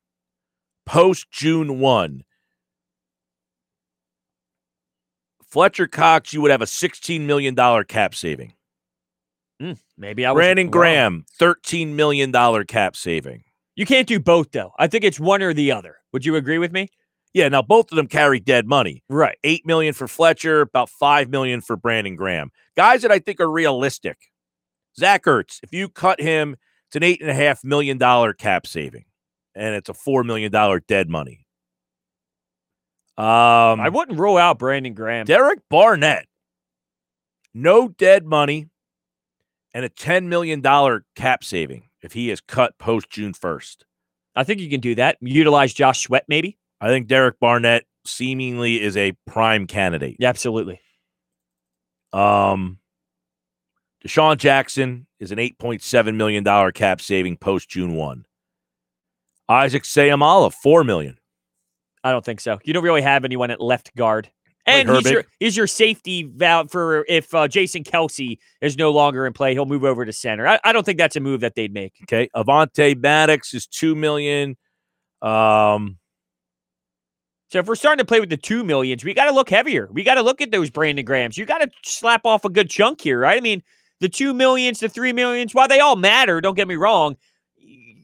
[0.87, 2.23] post June one,
[5.57, 8.53] Fletcher Cox, you would have a sixteen million dollar cap saving.
[9.59, 10.69] Hmm, maybe I was Brandon.
[10.69, 13.43] Graham, thirteen million dollar cap saving.
[13.75, 14.73] You can't do both, though.
[14.77, 15.95] I think it's one or the other.
[16.13, 16.89] Would you agree with me?
[17.33, 19.01] Yeah, now both of them carry dead money.
[19.09, 19.39] Right.
[19.43, 22.51] eight million for Fletcher, about five million for Brandon Graham.
[22.75, 24.29] Guys that I think are realistic.
[24.95, 28.67] Zach Ertz, if you cut him, it's an eight and a half million dollar cap
[28.67, 29.05] saving,
[29.55, 31.46] and it's a four million dollar dead money.
[33.17, 35.25] Um, I wouldn't rule out Brandon Graham.
[35.25, 36.27] Derek Barnett,
[37.53, 38.67] no dead money,
[39.73, 43.85] and a ten million dollar cap saving if he is cut post June first.
[44.35, 45.17] I think you can do that.
[45.19, 46.57] Utilize Josh Sweat, maybe.
[46.79, 50.17] I think Derek Barnett seemingly is a prime candidate.
[50.19, 50.79] Yeah, absolutely.
[52.13, 52.77] Um,
[54.05, 58.25] DeSean Jackson is an $8.7 million cap saving post June 1.
[59.49, 61.17] Isaac Seumalo, $4 million.
[62.07, 62.59] I don't think so.
[62.63, 64.29] You don't really have anyone at left guard.
[64.65, 69.25] And he's your, he's your safety valve for if uh, Jason Kelce is no longer
[69.25, 70.45] in play, he'll move over to center.
[70.45, 71.93] I, I don't think that's a move that they'd make.
[72.03, 72.29] Okay.
[72.35, 74.57] Avonte Maddox is 2 million.
[75.21, 75.97] Um,
[77.49, 79.87] so if we're starting to play with the two millions, we got to look heavier.
[79.91, 81.37] We got to look at those Brandon Grahams.
[81.37, 83.37] You got to slap off a good chunk here, right?
[83.37, 83.63] I mean,
[84.01, 87.15] the two millions, the three millions, while they all matter, don't get me wrong,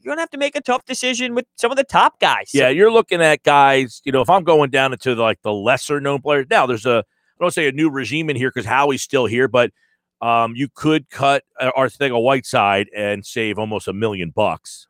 [0.04, 2.50] you're gonna have to make a tough decision with some of the top guys.
[2.52, 4.02] Yeah, you're looking at guys.
[4.04, 6.86] You know, if I'm going down into the, like the lesser known players, now there's
[6.86, 9.72] a I don't say a new regime in here because Howie's still here, but
[10.20, 14.86] um, you could cut uh, Arcega-Whiteside and save almost a million bucks.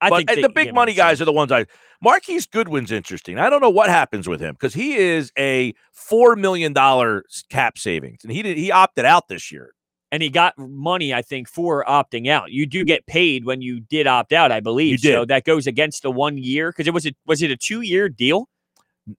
[0.00, 1.66] I but think the big money guys are the ones I.
[2.02, 3.38] Marquise Goodwin's interesting.
[3.38, 7.78] I don't know what happens with him because he is a four million dollar cap
[7.78, 9.72] savings, and he did he opted out this year
[10.12, 12.52] and he got money, I think, for opting out.
[12.52, 15.00] You do get paid when you did opt out, I believe.
[15.00, 17.80] So that goes against the one year because it was it was it a two
[17.80, 18.48] year deal?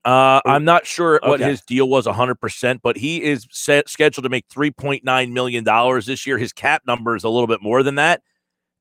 [0.04, 4.30] Uh, I'm not sure what his deal was 100%, but he is set, scheduled to
[4.30, 5.63] make $3.9 million
[6.06, 6.38] this year.
[6.38, 8.21] His cap number is a little bit more than that.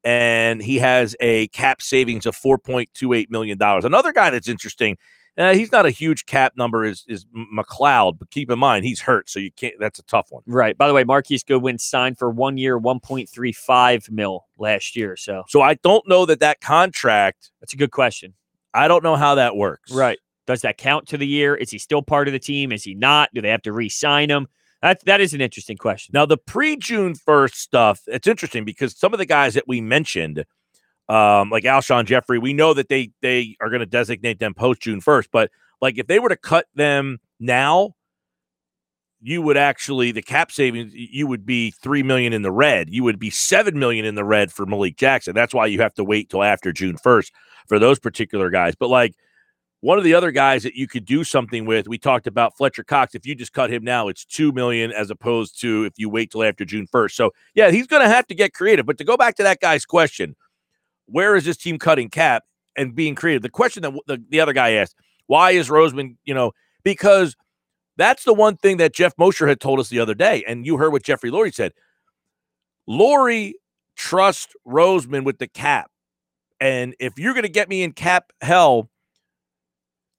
[0.02, 3.56] And he has a cap savings of $4.28 million.
[3.60, 4.96] Another guy that's interesting
[5.38, 9.00] uh, he's not a huge cap number is is McLeod, but keep in mind he's
[9.00, 9.74] hurt, so you can't.
[9.78, 10.42] That's a tough one.
[10.46, 10.76] Right.
[10.76, 14.96] By the way, Marquise Goodwin signed for one year, one point three five mil last
[14.96, 15.16] year.
[15.16, 17.50] So, so I don't know that that contract.
[17.60, 18.34] That's a good question.
[18.72, 19.92] I don't know how that works.
[19.92, 20.18] Right.
[20.46, 21.54] Does that count to the year?
[21.54, 22.72] Is he still part of the team?
[22.72, 23.30] Is he not?
[23.34, 24.46] Do they have to re-sign him?
[24.82, 26.12] That that is an interesting question.
[26.14, 28.02] Now the pre June first stuff.
[28.06, 30.44] It's interesting because some of the guys that we mentioned
[31.08, 34.82] um, like Alshon Jeffery, we know that they they are going to designate them post
[34.82, 35.30] June first.
[35.30, 37.94] But like if they were to cut them now,
[39.20, 42.90] you would actually the cap savings you would be three million in the red.
[42.90, 45.34] You would be seven million in the red for Malik Jackson.
[45.34, 47.32] That's why you have to wait till after June first
[47.66, 48.74] for those particular guys.
[48.74, 49.14] But like
[49.80, 52.82] one of the other guys that you could do something with, we talked about Fletcher
[52.82, 53.14] Cox.
[53.14, 56.32] If you just cut him now, it's two million as opposed to if you wait
[56.32, 57.14] till after June first.
[57.14, 58.86] So yeah, he's going to have to get creative.
[58.86, 60.34] But to go back to that guy's question
[61.06, 62.44] where is this team cutting cap
[62.76, 63.42] and being creative?
[63.42, 66.52] The question that the, the other guy asked, why is Roseman, you know,
[66.84, 67.36] because
[67.96, 70.44] that's the one thing that Jeff Mosher had told us the other day.
[70.46, 71.72] And you heard what Jeffrey Lurie said.
[72.88, 73.54] Lurie
[73.96, 75.90] trusts Roseman with the cap.
[76.60, 78.90] And if you're going to get me in cap hell,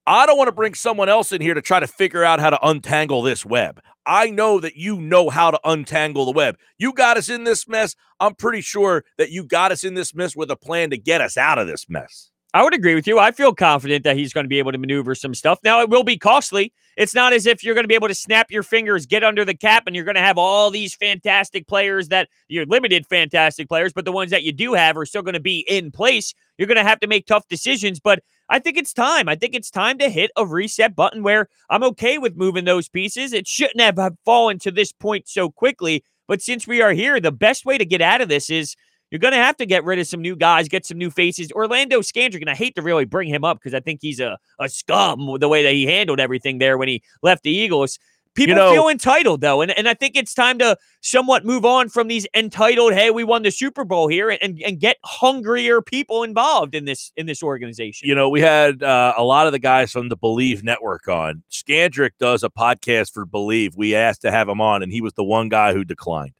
[0.06, 2.50] I don't want to bring someone else in here to try to figure out how
[2.50, 3.80] to untangle this web.
[4.08, 6.56] I know that you know how to untangle the web.
[6.78, 7.94] You got us in this mess.
[8.18, 11.20] I'm pretty sure that you got us in this mess with a plan to get
[11.20, 12.30] us out of this mess.
[12.54, 13.18] I would agree with you.
[13.18, 15.58] I feel confident that he's going to be able to maneuver some stuff.
[15.62, 16.72] Now, it will be costly.
[16.96, 19.44] It's not as if you're going to be able to snap your fingers, get under
[19.44, 23.68] the cap, and you're going to have all these fantastic players that you're limited fantastic
[23.68, 26.32] players, but the ones that you do have are still going to be in place.
[26.56, 28.00] You're going to have to make tough decisions.
[28.00, 29.28] But I think it's time.
[29.28, 32.88] I think it's time to hit a reset button where I'm okay with moving those
[32.88, 33.32] pieces.
[33.32, 36.04] It shouldn't have fallen to this point so quickly.
[36.26, 38.76] But since we are here, the best way to get out of this is
[39.10, 41.50] you're going to have to get rid of some new guys, get some new faces.
[41.52, 44.38] Orlando Scandrick, and I hate to really bring him up because I think he's a,
[44.58, 47.98] a scum the way that he handled everything there when he left the Eagles.
[48.34, 51.64] People you know, feel entitled though, and, and I think it's time to somewhat move
[51.64, 55.82] on from these entitled, hey, we won the Super Bowl here, and, and get hungrier
[55.82, 58.08] people involved in this in this organization.
[58.08, 61.42] You know, we had uh, a lot of the guys from the Bleav Network on.
[61.50, 63.76] Scandrick does a podcast for Believe.
[63.76, 66.32] We asked to have him on, and he was the one guy who declined.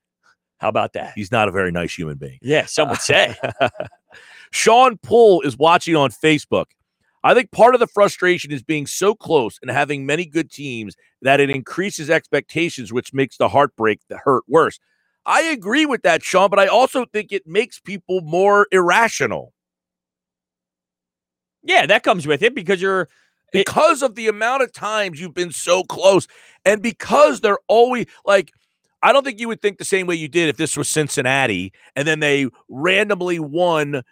[0.59, 1.13] How about that?
[1.15, 2.39] He's not a very nice human being.
[2.43, 3.37] Yeah, some would say.
[4.51, 6.67] Sean Poole is watching on Facebook.
[7.29, 10.97] I think part of the frustration is being so close and having many good teams
[11.21, 14.81] that it increases expectations, which makes the heartbreak the hurt worse.
[15.27, 19.53] I agree with that, Sean, but I also think it makes people more irrational.
[21.63, 23.11] Yeah, that comes with it because you're
[23.53, 26.27] because it, of the amount of times you've been so close
[26.65, 28.53] and because they're always like
[29.03, 31.75] I don't think you would think the same way you did if this was Cincinnati
[31.95, 34.03] and then they randomly won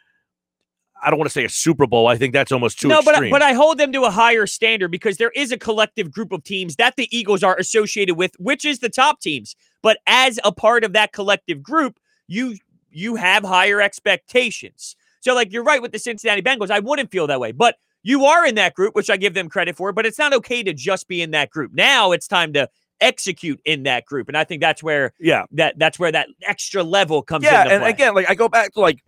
[1.02, 2.06] I don't want to say a Super Bowl.
[2.06, 3.30] I think that's almost too no, extreme.
[3.30, 6.32] but but I hold them to a higher standard because there is a collective group
[6.32, 9.54] of teams that the Eagles are associated with, which is the top teams.
[9.82, 12.56] But as a part of that collective group, you
[12.90, 14.96] you have higher expectations.
[15.20, 18.24] So like you're right with the Cincinnati Bengals, I wouldn't feel that way, but you
[18.24, 19.92] are in that group, which I give them credit for.
[19.92, 21.72] But it's not okay to just be in that group.
[21.74, 22.68] Now it's time to
[23.00, 26.82] execute in that group, and I think that's where yeah that that's where that extra
[26.82, 27.44] level comes.
[27.44, 27.90] Yeah, and play.
[27.90, 29.02] again, like I go back to like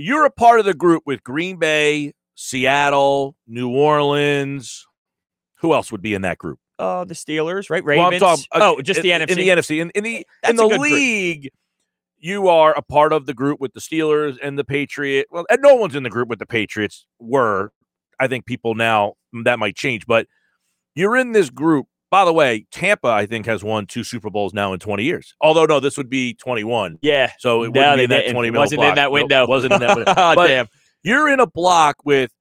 [0.00, 4.86] you're a part of the group with Green Bay, Seattle, New Orleans.
[5.60, 6.58] Who else would be in that group?
[6.78, 7.84] Uh, the Steelers, right?
[7.84, 9.30] Well, I'm talking- uh, oh, just in, the NFC.
[9.30, 9.80] In the NFC.
[9.82, 10.92] In, in the That's in the good group.
[10.92, 11.50] league,
[12.18, 15.26] you are a part of the group with the Steelers and the Patriot.
[15.30, 17.06] Well, and no one's in the group with the Patriots.
[17.18, 17.72] Were
[18.18, 20.26] I think people now that might change, but
[20.94, 21.86] you're in this group.
[22.10, 25.34] By the way, Tampa I think has won two Super Bowls now in 20 years.
[25.40, 26.98] Although no, this would be 21.
[27.02, 27.30] yeah.
[27.38, 28.32] So it No, wouldn't be in that didn't.
[28.34, 28.94] 20 mil Wasn't in block.
[28.96, 29.46] that Nope, window.
[29.46, 30.14] wasn't in that window.
[30.16, 30.66] oh, But- damn.
[31.02, 32.32] You're in a block with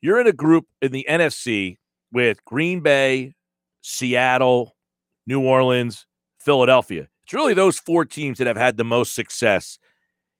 [0.00, 1.76] you're in a group in the NFC
[2.12, 3.34] with Green Bay,
[3.82, 4.74] Seattle,
[5.26, 6.06] New Orleans,
[6.40, 7.08] Philadelphia.
[7.24, 9.78] It's really those four teams that have had the most success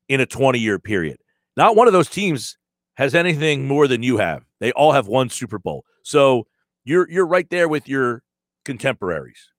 [0.09, 1.19] in a 20 year period.
[1.57, 2.57] Not one of those teams
[2.95, 4.45] has anything more than you have.
[4.61, 5.85] They all have one Super Bowl.
[6.03, 6.47] So
[6.85, 8.23] you're you're right there with your
[8.65, 9.51] contemporaries.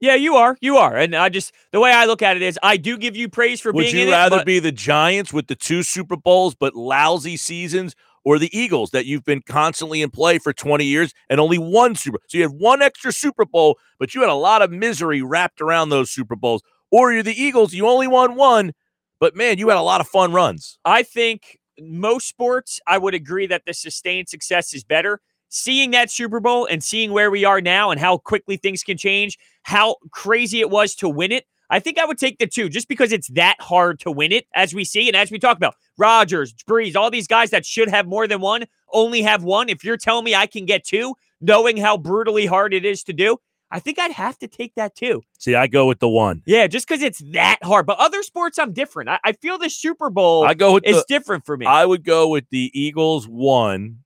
[0.00, 0.56] Yeah, you are.
[0.60, 0.96] You are.
[0.96, 3.60] And I just the way I look at it is I do give you praise
[3.60, 6.54] for being Would being you rather it, be the Giants with the two Super Bowls
[6.54, 7.94] but lousy seasons
[8.24, 11.94] or the Eagles that you've been constantly in play for 20 years and only one
[11.94, 15.22] Super So you had one extra Super Bowl, but you had a lot of misery
[15.22, 16.62] wrapped around those Super Bowls.
[16.90, 18.72] Or you're the Eagles, you only won one,
[19.20, 20.78] but man, you had a lot of fun runs.
[20.84, 25.20] I think most sports, I would agree that the sustained success is better.
[25.56, 28.96] Seeing that Super Bowl and seeing where we are now and how quickly things can
[28.96, 32.68] change, how crazy it was to win it, I think I would take the two
[32.68, 35.56] just because it's that hard to win it, as we see and as we talk
[35.56, 35.76] about.
[35.96, 39.68] Rodgers, Brees, all these guys that should have more than one only have one.
[39.68, 43.12] If you're telling me I can get two, knowing how brutally hard it is to
[43.12, 43.36] do,
[43.70, 45.22] I think I'd have to take that too.
[45.38, 46.42] See, I go with the one.
[46.46, 47.86] Yeah, just because it's that hard.
[47.86, 49.08] But other sports, I'm different.
[49.08, 51.64] I, I feel the Super Bowl I go with is the different for me.
[51.66, 54.00] I would go with the Eagles one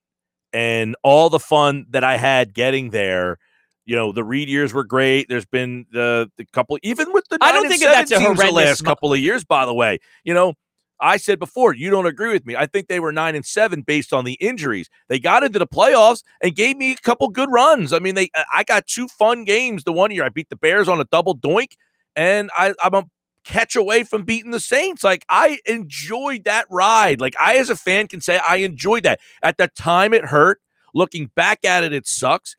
[0.53, 3.38] and all the fun that I had getting there.
[3.84, 5.28] You know, the Reed years were great.
[5.28, 8.44] There's been the the couple, even with the I don't think that's a teams the
[8.44, 9.44] horrendous last mo- couple of years.
[9.44, 10.55] By the way, you know,
[11.01, 12.57] I said before you don't agree with me.
[12.57, 14.90] I think they were nine and seven based on the injuries.
[15.09, 17.92] They got into the playoffs and gave me a couple good runs.
[17.92, 19.84] I mean, they I got two fun games.
[19.84, 21.72] The one year I beat the Bears on a double doink,
[22.14, 23.05] and I, I'm a
[23.49, 25.03] catch away from beating the Saints.
[25.03, 27.20] Like I enjoyed that ride.
[27.20, 29.20] Like I, as a fan, can say I enjoyed that.
[29.42, 30.61] At the time, it hurt.
[30.94, 32.57] Looking back at it, it sucks.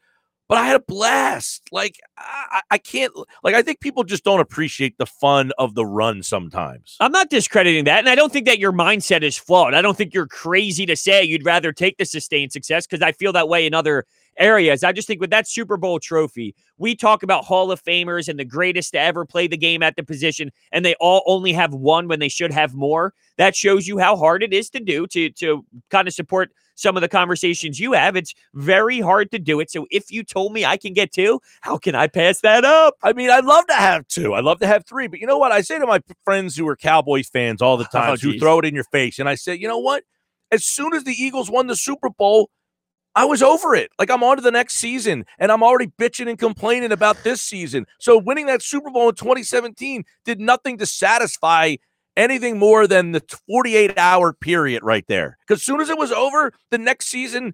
[0.47, 1.69] But I had a blast.
[1.71, 3.13] Like I, I can't.
[3.43, 6.97] Like I think people just don't appreciate the fun of the run sometimes.
[6.99, 7.99] I'm not discrediting that.
[7.99, 9.75] And I don't think that your mindset is flawed.
[9.75, 13.11] I don't think you're crazy to say you'd rather take the sustained success because I
[13.11, 14.05] feel that way in other
[14.39, 14.83] areas.
[14.83, 18.39] I just think with that Super Bowl trophy, we talk about Hall of Famers and
[18.39, 21.73] the greatest to ever play the game at the position, and they all only have
[21.73, 23.13] one when they should have more.
[23.37, 26.95] That shows you how hard it is to do to to kind of support some
[26.95, 28.15] of the conversations you have.
[28.15, 29.69] It's very hard to do it.
[29.69, 32.95] So if you told me I can get two, how can I pass that up?
[33.03, 34.33] I mean, I'd love to have two.
[34.33, 35.07] I'd love to have three.
[35.07, 35.51] But you know what?
[35.51, 38.41] I say to my friends who are Cowboys fans all the oh, time, who geez.
[38.41, 40.03] throw it in your face, and I say, you know what?
[40.51, 42.49] As soon as the Eagles won the Super Bowl,
[43.15, 43.91] I was over it.
[43.97, 47.41] Like I'm on to the next season, and I'm already bitching and complaining about this
[47.41, 47.85] season.
[47.99, 51.75] So winning that Super Bowl in 2017 did nothing to satisfy
[52.15, 55.37] anything more than the 48 hour period right there.
[55.47, 57.53] Because as soon as it was over, the next season,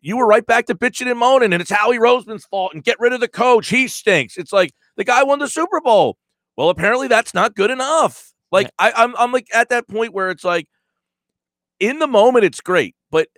[0.00, 2.74] you were right back to bitching and moaning, and it's Howie Roseman's fault.
[2.74, 4.36] And get rid of the coach; he stinks.
[4.36, 6.18] It's like the guy won the Super Bowl.
[6.56, 8.32] Well, apparently that's not good enough.
[8.50, 10.68] Like I, I'm, I'm like at that point where it's like,
[11.80, 13.28] in the moment it's great, but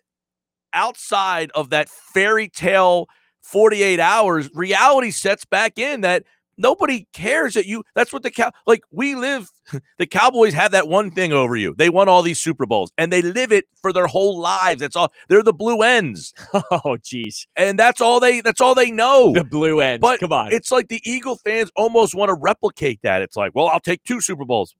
[0.72, 3.08] outside of that fairy tale
[3.42, 6.24] 48 hours, reality sets back in that
[6.58, 7.82] nobody cares that you.
[7.94, 8.82] That's what the cow like.
[8.90, 9.48] We live.
[9.98, 11.74] The Cowboys have that one thing over you.
[11.76, 14.80] They won all these Super Bowls, and they live it for their whole lives.
[14.80, 15.12] That's all.
[15.28, 16.32] They're the blue ends,
[16.70, 17.46] Oh, geez.
[17.54, 18.40] and that's all they.
[18.40, 19.34] That's all they know.
[19.34, 20.00] The blue end.
[20.00, 20.52] But Come on.
[20.52, 23.20] It's like the Eagle fans almost want to replicate that.
[23.20, 24.74] It's like, well, I'll take two Super Bowls.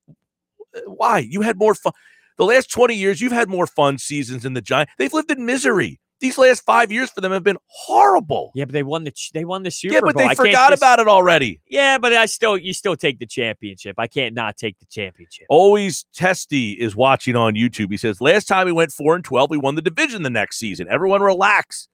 [0.87, 1.19] Why?
[1.19, 1.93] You had more fun.
[2.39, 4.93] The last 20 years, you've had more fun seasons than the Giants.
[4.99, 6.01] They've lived in misery.
[6.21, 8.51] These last five years for them have been horrible.
[8.55, 9.95] yeah, but they won the they won the Super Bowl.
[9.95, 10.25] Yeah, but Bowl.
[10.25, 11.61] they I forgot just- about it already.
[11.69, 13.95] Yeah, but I still you still take the championship.
[13.99, 15.47] I can't not take the championship.
[15.49, 17.91] Always Testy is watching on YouTube.
[17.93, 20.59] He says, Last time we went 4 and 12, we won the division the next
[20.59, 20.89] season.
[20.91, 21.87] Everyone relax.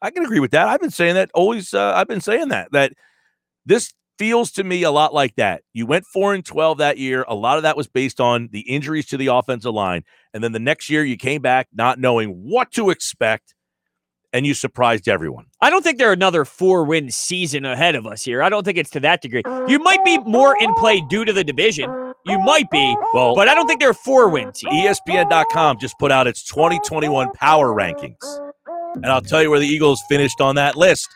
[0.00, 0.66] I can agree with that.
[0.68, 1.74] I've been saying that always.
[1.74, 2.92] Uh, I've been saying that, that
[3.66, 5.62] this feels to me a lot like that.
[5.72, 7.24] You went 4 and 12 that year.
[7.28, 10.04] A lot of that was based on the injuries to the offensive line.
[10.34, 13.54] And then the next year, you came back not knowing what to expect,
[14.32, 15.46] and you surprised everyone.
[15.60, 18.42] I don't think there are another four win season ahead of us here.
[18.42, 19.42] I don't think it's to that degree.
[19.68, 21.90] You might be more in play due to the division.
[22.26, 24.60] You might be, Well, but I don't think there are four wins.
[24.62, 28.16] ESPN.com just put out its 2021 power rankings.
[28.96, 31.08] And I'll tell you where the Eagles finished on that list,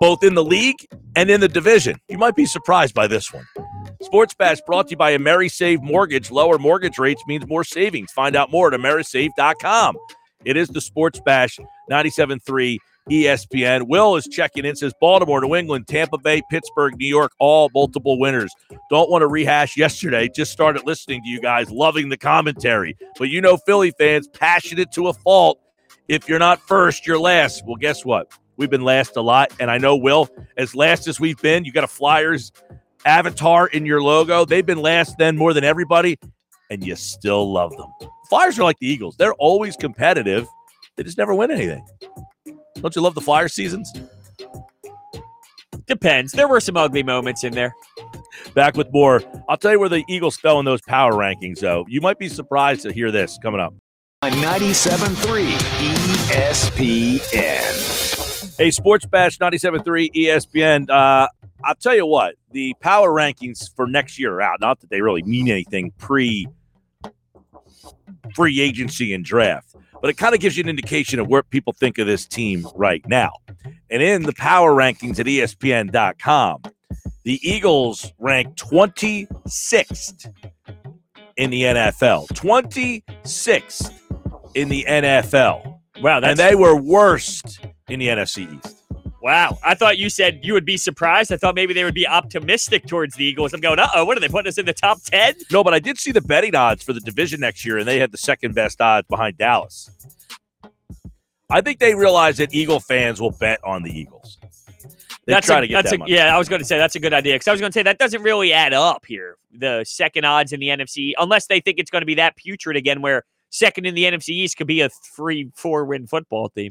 [0.00, 0.76] both in the league
[1.14, 1.98] and in the division.
[2.08, 3.44] You might be surprised by this one.
[4.02, 6.30] Sports Bash brought to you by AmeriSave Mortgage.
[6.30, 8.12] Lower mortgage rates means more savings.
[8.12, 9.96] Find out more at AmeriSave.com.
[10.44, 11.58] It is the Sports Bash
[11.90, 12.78] 97.3
[13.10, 13.88] ESPN.
[13.88, 18.18] Will is checking in, says Baltimore, New England, Tampa Bay, Pittsburgh, New York, all multiple
[18.18, 18.52] winners.
[18.90, 20.28] Don't want to rehash yesterday.
[20.34, 22.96] Just started listening to you guys, loving the commentary.
[23.18, 25.58] But you know, Philly fans, passionate to a fault.
[26.08, 27.64] If you're not first, you're last.
[27.66, 28.30] Well, guess what?
[28.56, 29.52] We've been last a lot.
[29.60, 32.52] And I know, Will, as last as we've been, you got a Flyers
[33.04, 34.44] avatar in your logo.
[34.44, 36.18] They've been last then more than everybody,
[36.70, 37.88] and you still love them.
[38.28, 39.16] Flyers are like the Eagles.
[39.16, 40.46] They're always competitive.
[40.96, 41.86] They just never win anything.
[42.76, 43.92] Don't you love the Flyer seasons?
[45.86, 46.32] Depends.
[46.32, 47.74] There were some ugly moments in there.
[48.54, 49.22] Back with more.
[49.48, 51.84] I'll tell you where the Eagles fell in those power rankings, though.
[51.88, 53.72] You might be surprised to hear this coming up.
[54.24, 55.52] 97.3
[56.30, 57.85] ESPN.
[58.58, 60.88] Hey, Sports Bash 97.3 ESPN.
[60.88, 61.28] Uh,
[61.62, 64.60] I'll tell you what, the power rankings for next year are out.
[64.60, 66.48] Not that they really mean anything pre
[68.34, 71.74] free agency and draft, but it kind of gives you an indication of where people
[71.74, 73.32] think of this team right now.
[73.90, 76.62] And in the power rankings at ESPN.com,
[77.24, 80.32] the Eagles rank 26th
[81.36, 82.28] in the NFL.
[82.28, 83.92] 26th
[84.54, 85.78] in the NFL.
[86.00, 88.76] Wow, and they were worst in the NFC East.
[89.22, 89.58] Wow.
[89.64, 91.32] I thought you said you would be surprised.
[91.32, 93.52] I thought maybe they would be optimistic towards the Eagles.
[93.52, 95.34] I'm going, uh oh, what are they putting us in the top 10?
[95.50, 97.98] No, but I did see the betting odds for the division next year, and they
[97.98, 99.90] had the second best odds behind Dallas.
[101.50, 104.38] I think they realize that Eagle fans will bet on the Eagles.
[105.26, 106.12] They that's try a, to get that's that a, money.
[106.12, 106.34] yeah.
[106.34, 107.82] I was going to say that's a good idea because I was going to say
[107.82, 109.36] that doesn't really add up here.
[109.52, 112.76] The second odds in the NFC, unless they think it's going to be that putrid
[112.76, 116.70] again, where second in the NFC East could be a three, four win football team.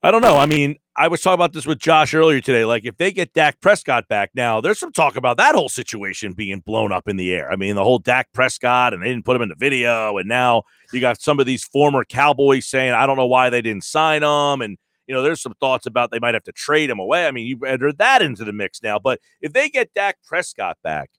[0.00, 0.36] I don't know.
[0.36, 2.64] I mean, I was talking about this with Josh earlier today.
[2.64, 6.34] Like, if they get Dak Prescott back now, there's some talk about that whole situation
[6.34, 7.50] being blown up in the air.
[7.50, 10.28] I mean, the whole Dak Prescott, and they didn't put him in the video, and
[10.28, 13.82] now you got some of these former Cowboys saying, I don't know why they didn't
[13.82, 14.78] sign him, and
[15.08, 17.26] you know, there's some thoughts about they might have to trade him away.
[17.26, 18.98] I mean, you enter that into the mix now.
[18.98, 21.10] But if they get Dak Prescott back,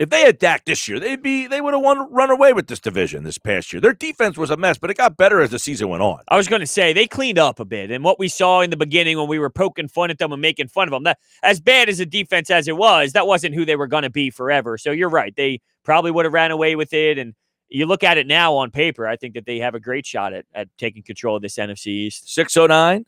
[0.00, 2.68] if they had Dak this year, they'd be they would have won run away with
[2.68, 3.82] this division this past year.
[3.82, 6.20] Their defense was a mess, but it got better as the season went on.
[6.28, 8.70] I was going to say they cleaned up a bit, and what we saw in
[8.70, 11.18] the beginning when we were poking fun at them and making fun of them, that
[11.42, 14.10] as bad as the defense as it was, that wasn't who they were going to
[14.10, 14.78] be forever.
[14.78, 17.18] So you're right; they probably would have ran away with it.
[17.18, 17.34] And
[17.68, 20.32] you look at it now on paper, I think that they have a great shot
[20.32, 22.32] at at taking control of this NFC East.
[22.34, 23.04] 609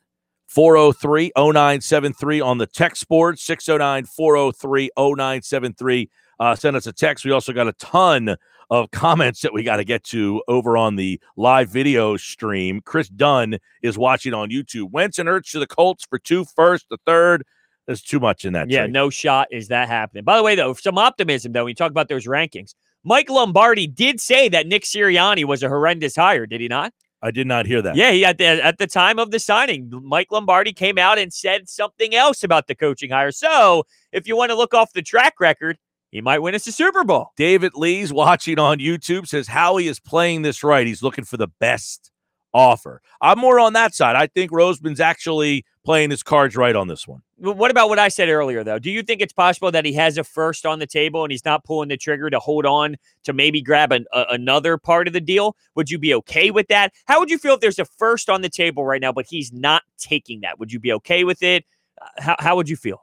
[0.47, 6.11] 403 0973 on the text board 609 403 0973
[6.43, 7.24] uh, send us a text.
[7.24, 8.34] We also got a ton
[8.68, 12.80] of comments that we got to get to over on the live video stream.
[12.84, 14.90] Chris Dunn is watching on YouTube.
[14.90, 17.45] Wentz and Ertz to the Colts for two first, the third.
[17.86, 18.68] There's too much in that.
[18.70, 18.93] Yeah, trade.
[18.93, 20.24] no shot is that happening.
[20.24, 21.64] By the way, though, some optimism though.
[21.64, 22.74] When you talk about those rankings,
[23.05, 26.47] Mike Lombardi did say that Nick Sirianni was a horrendous hire.
[26.47, 26.93] Did he not?
[27.22, 27.95] I did not hear that.
[27.95, 31.32] Yeah, he at the at the time of the signing, Mike Lombardi came out and
[31.32, 33.30] said something else about the coaching hire.
[33.30, 35.78] So if you want to look off the track record,
[36.13, 37.31] he might win us a Super Bowl.
[37.37, 40.87] David Lee's watching on YouTube says Howie is playing this right.
[40.87, 42.13] He's looking for the best
[42.55, 43.01] offer.
[43.23, 44.15] I'm more on that side.
[44.15, 47.23] I think Roseman's actually playing his cards right on this one.
[47.39, 48.79] What about what I said earlier, though?
[48.79, 51.47] Do you think it's possible that he has a first on the table and he's
[51.47, 55.15] not pulling the trigger to hold on to maybe grab an, a, another part of
[55.15, 55.57] the deal?
[55.75, 56.93] Would you be okay with that?
[57.07, 59.51] How would you feel if there's a first on the table right now, but he's
[59.51, 60.61] not taking that?
[60.61, 61.65] Would you be okay with it?
[62.01, 63.03] Uh, How, how would you feel?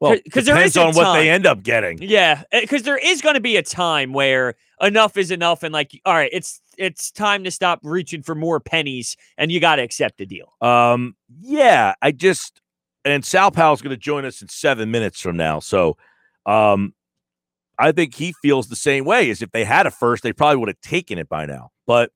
[0.00, 1.98] Well, 'Cause there depends is a on what they end up getting.
[2.00, 5.92] Yeah, because there is going to be a time where enough is enough, and like,
[6.06, 9.82] all right, it's it's time to stop reaching for more pennies, and you got to
[9.82, 10.54] accept the deal.
[10.62, 12.60] Um, yeah, I just
[13.04, 15.60] and Sal Pal's going to join us in seven minutes from now.
[15.60, 15.96] So,
[16.46, 16.94] um,
[17.78, 19.30] I think he feels the same way.
[19.30, 21.70] As if they had a first, they probably would have taken it by now.
[21.86, 22.10] But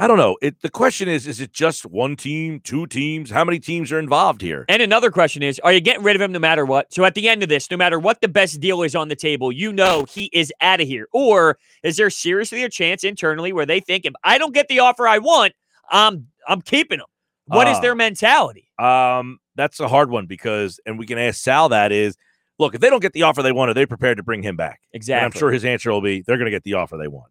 [0.00, 0.38] I don't know.
[0.40, 3.30] It the question is: Is it just one team, two teams?
[3.30, 4.64] How many teams are involved here?
[4.68, 6.92] And another question is, are you getting rid of him no matter what?
[6.92, 9.16] So at the end of this, no matter what the best deal is on the
[9.16, 11.06] table, you know he is out of here.
[11.12, 14.78] Or is there seriously a chance internally where they think if I don't get the
[14.80, 15.52] offer I want,
[15.90, 17.06] I'm I'm keeping him?
[17.44, 17.80] What is Ah.
[17.80, 18.70] their mentality?
[18.78, 22.16] Um, that's a hard one because, and we can ask Sal that is,
[22.58, 24.56] look, if they don't get the offer they want, are they prepared to bring him
[24.56, 24.80] back?
[24.94, 25.26] Exactly.
[25.26, 27.30] And I'm sure his answer will be they're going to get the offer they want.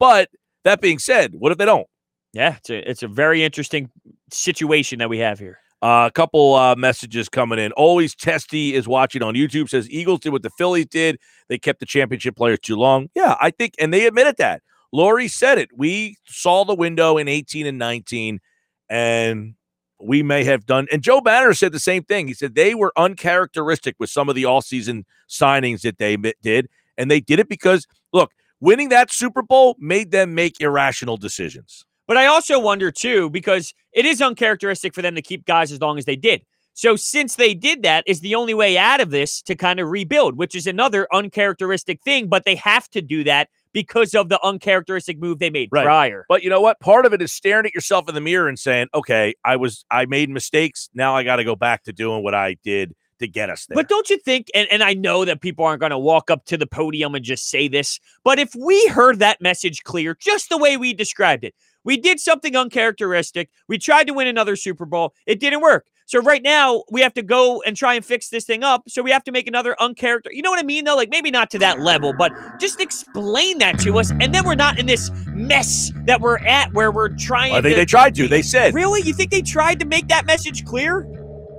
[0.00, 0.28] But
[0.68, 1.86] that being said, what if they don't?
[2.32, 3.90] Yeah, it's a it's a very interesting
[4.30, 5.58] situation that we have here.
[5.80, 7.72] Uh, a couple uh, messages coming in.
[7.72, 9.68] Always Testy is watching on YouTube.
[9.68, 11.18] Says Eagles did what the Phillies did.
[11.48, 13.08] They kept the championship players too long.
[13.14, 14.62] Yeah, I think, and they admitted that.
[14.94, 15.70] Lurie said it.
[15.76, 18.40] We saw the window in 18 and 19,
[18.88, 19.54] and
[20.00, 20.86] we may have done.
[20.92, 22.26] And Joe Banner said the same thing.
[22.26, 26.68] He said they were uncharacteristic with some of the all season signings that they did,
[26.96, 31.84] and they did it because look, winning that Super Bowl made them make irrational decisions.
[32.06, 35.80] But I also wonder too, because it is uncharacteristic for them to keep guys as
[35.80, 36.42] long as they did.
[36.72, 39.88] So since they did that, is the only way out of this to kind of
[39.88, 42.28] rebuild, which is another uncharacteristic thing.
[42.28, 45.84] But they have to do that because of the uncharacteristic move they made Right.
[45.84, 46.24] prior.
[46.28, 46.78] But you know what?
[46.80, 49.84] Part of it is staring at yourself in the mirror and saying, "Okay, I was
[49.90, 50.88] I made mistakes.
[50.94, 53.76] Now I got to go back to doing what I did to get us there."
[53.76, 56.44] But don't you think, and, and I know that people aren't going to walk up
[56.46, 60.48] to the podium and just say this, but if we heard that message clear, just
[60.48, 61.54] the way we described it,
[61.84, 63.50] we did something uncharacteristic.
[63.68, 65.14] We tried to win another Super Bowl.
[65.26, 65.86] It didn't work.
[66.08, 68.82] So right now we have to go and try and fix this thing up.
[68.88, 70.28] So we have to make another uncharacter.
[70.30, 70.96] You know what I mean, though?
[70.96, 74.54] Like maybe not to that level, but just explain that to us, and then we're
[74.54, 77.52] not in this mess that we're at where we're trying.
[77.52, 78.26] I think to, they tried to.
[78.26, 79.02] They said, really.
[79.02, 81.06] You think they tried to make that message clear?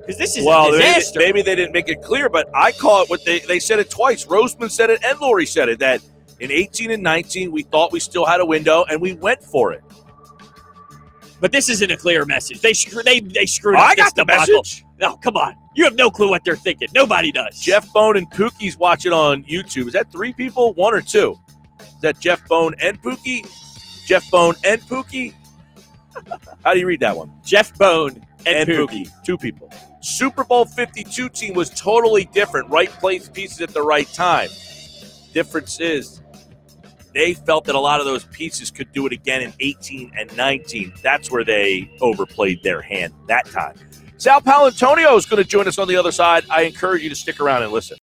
[0.09, 3.03] Because this is "Well, a maybe, maybe they didn't make it clear." But I call
[3.03, 4.25] it what they they said it twice.
[4.25, 6.01] Roseman said it, and Lurie said it that
[6.39, 9.71] in 18 and 19 we thought we still had a window, and we went for
[9.71, 9.83] it.
[11.39, 12.59] But this isn't a clear message.
[12.61, 13.81] They screw, they they screwed up.
[13.83, 14.55] I got the debacle.
[14.55, 14.83] message.
[14.99, 15.55] No, come on.
[15.75, 16.87] You have no clue what they're thinking.
[16.91, 17.59] Nobody does.
[17.59, 19.85] Jeff Bone and Pookie's watching on YouTube.
[19.85, 20.73] Is that three people?
[20.73, 21.37] One or two?
[21.81, 23.47] Is that Jeff Bone and Pookie?
[24.07, 25.35] Jeff Bone and Pookie?
[26.65, 27.31] How do you read that one?
[27.45, 29.05] Jeff Bone and, and Pookie.
[29.05, 29.23] Pookie.
[29.23, 29.71] Two people.
[30.01, 32.69] Super Bowl 52 team was totally different.
[32.69, 34.49] Right place, pieces at the right time.
[35.33, 36.21] Difference is
[37.13, 40.35] they felt that a lot of those pieces could do it again in 18 and
[40.37, 40.93] 19.
[41.01, 43.75] That's where they overplayed their hand that time.
[44.17, 46.43] Sal Paolantonio is going to join us on the other side.
[46.49, 47.97] I encourage you to stick around and listen.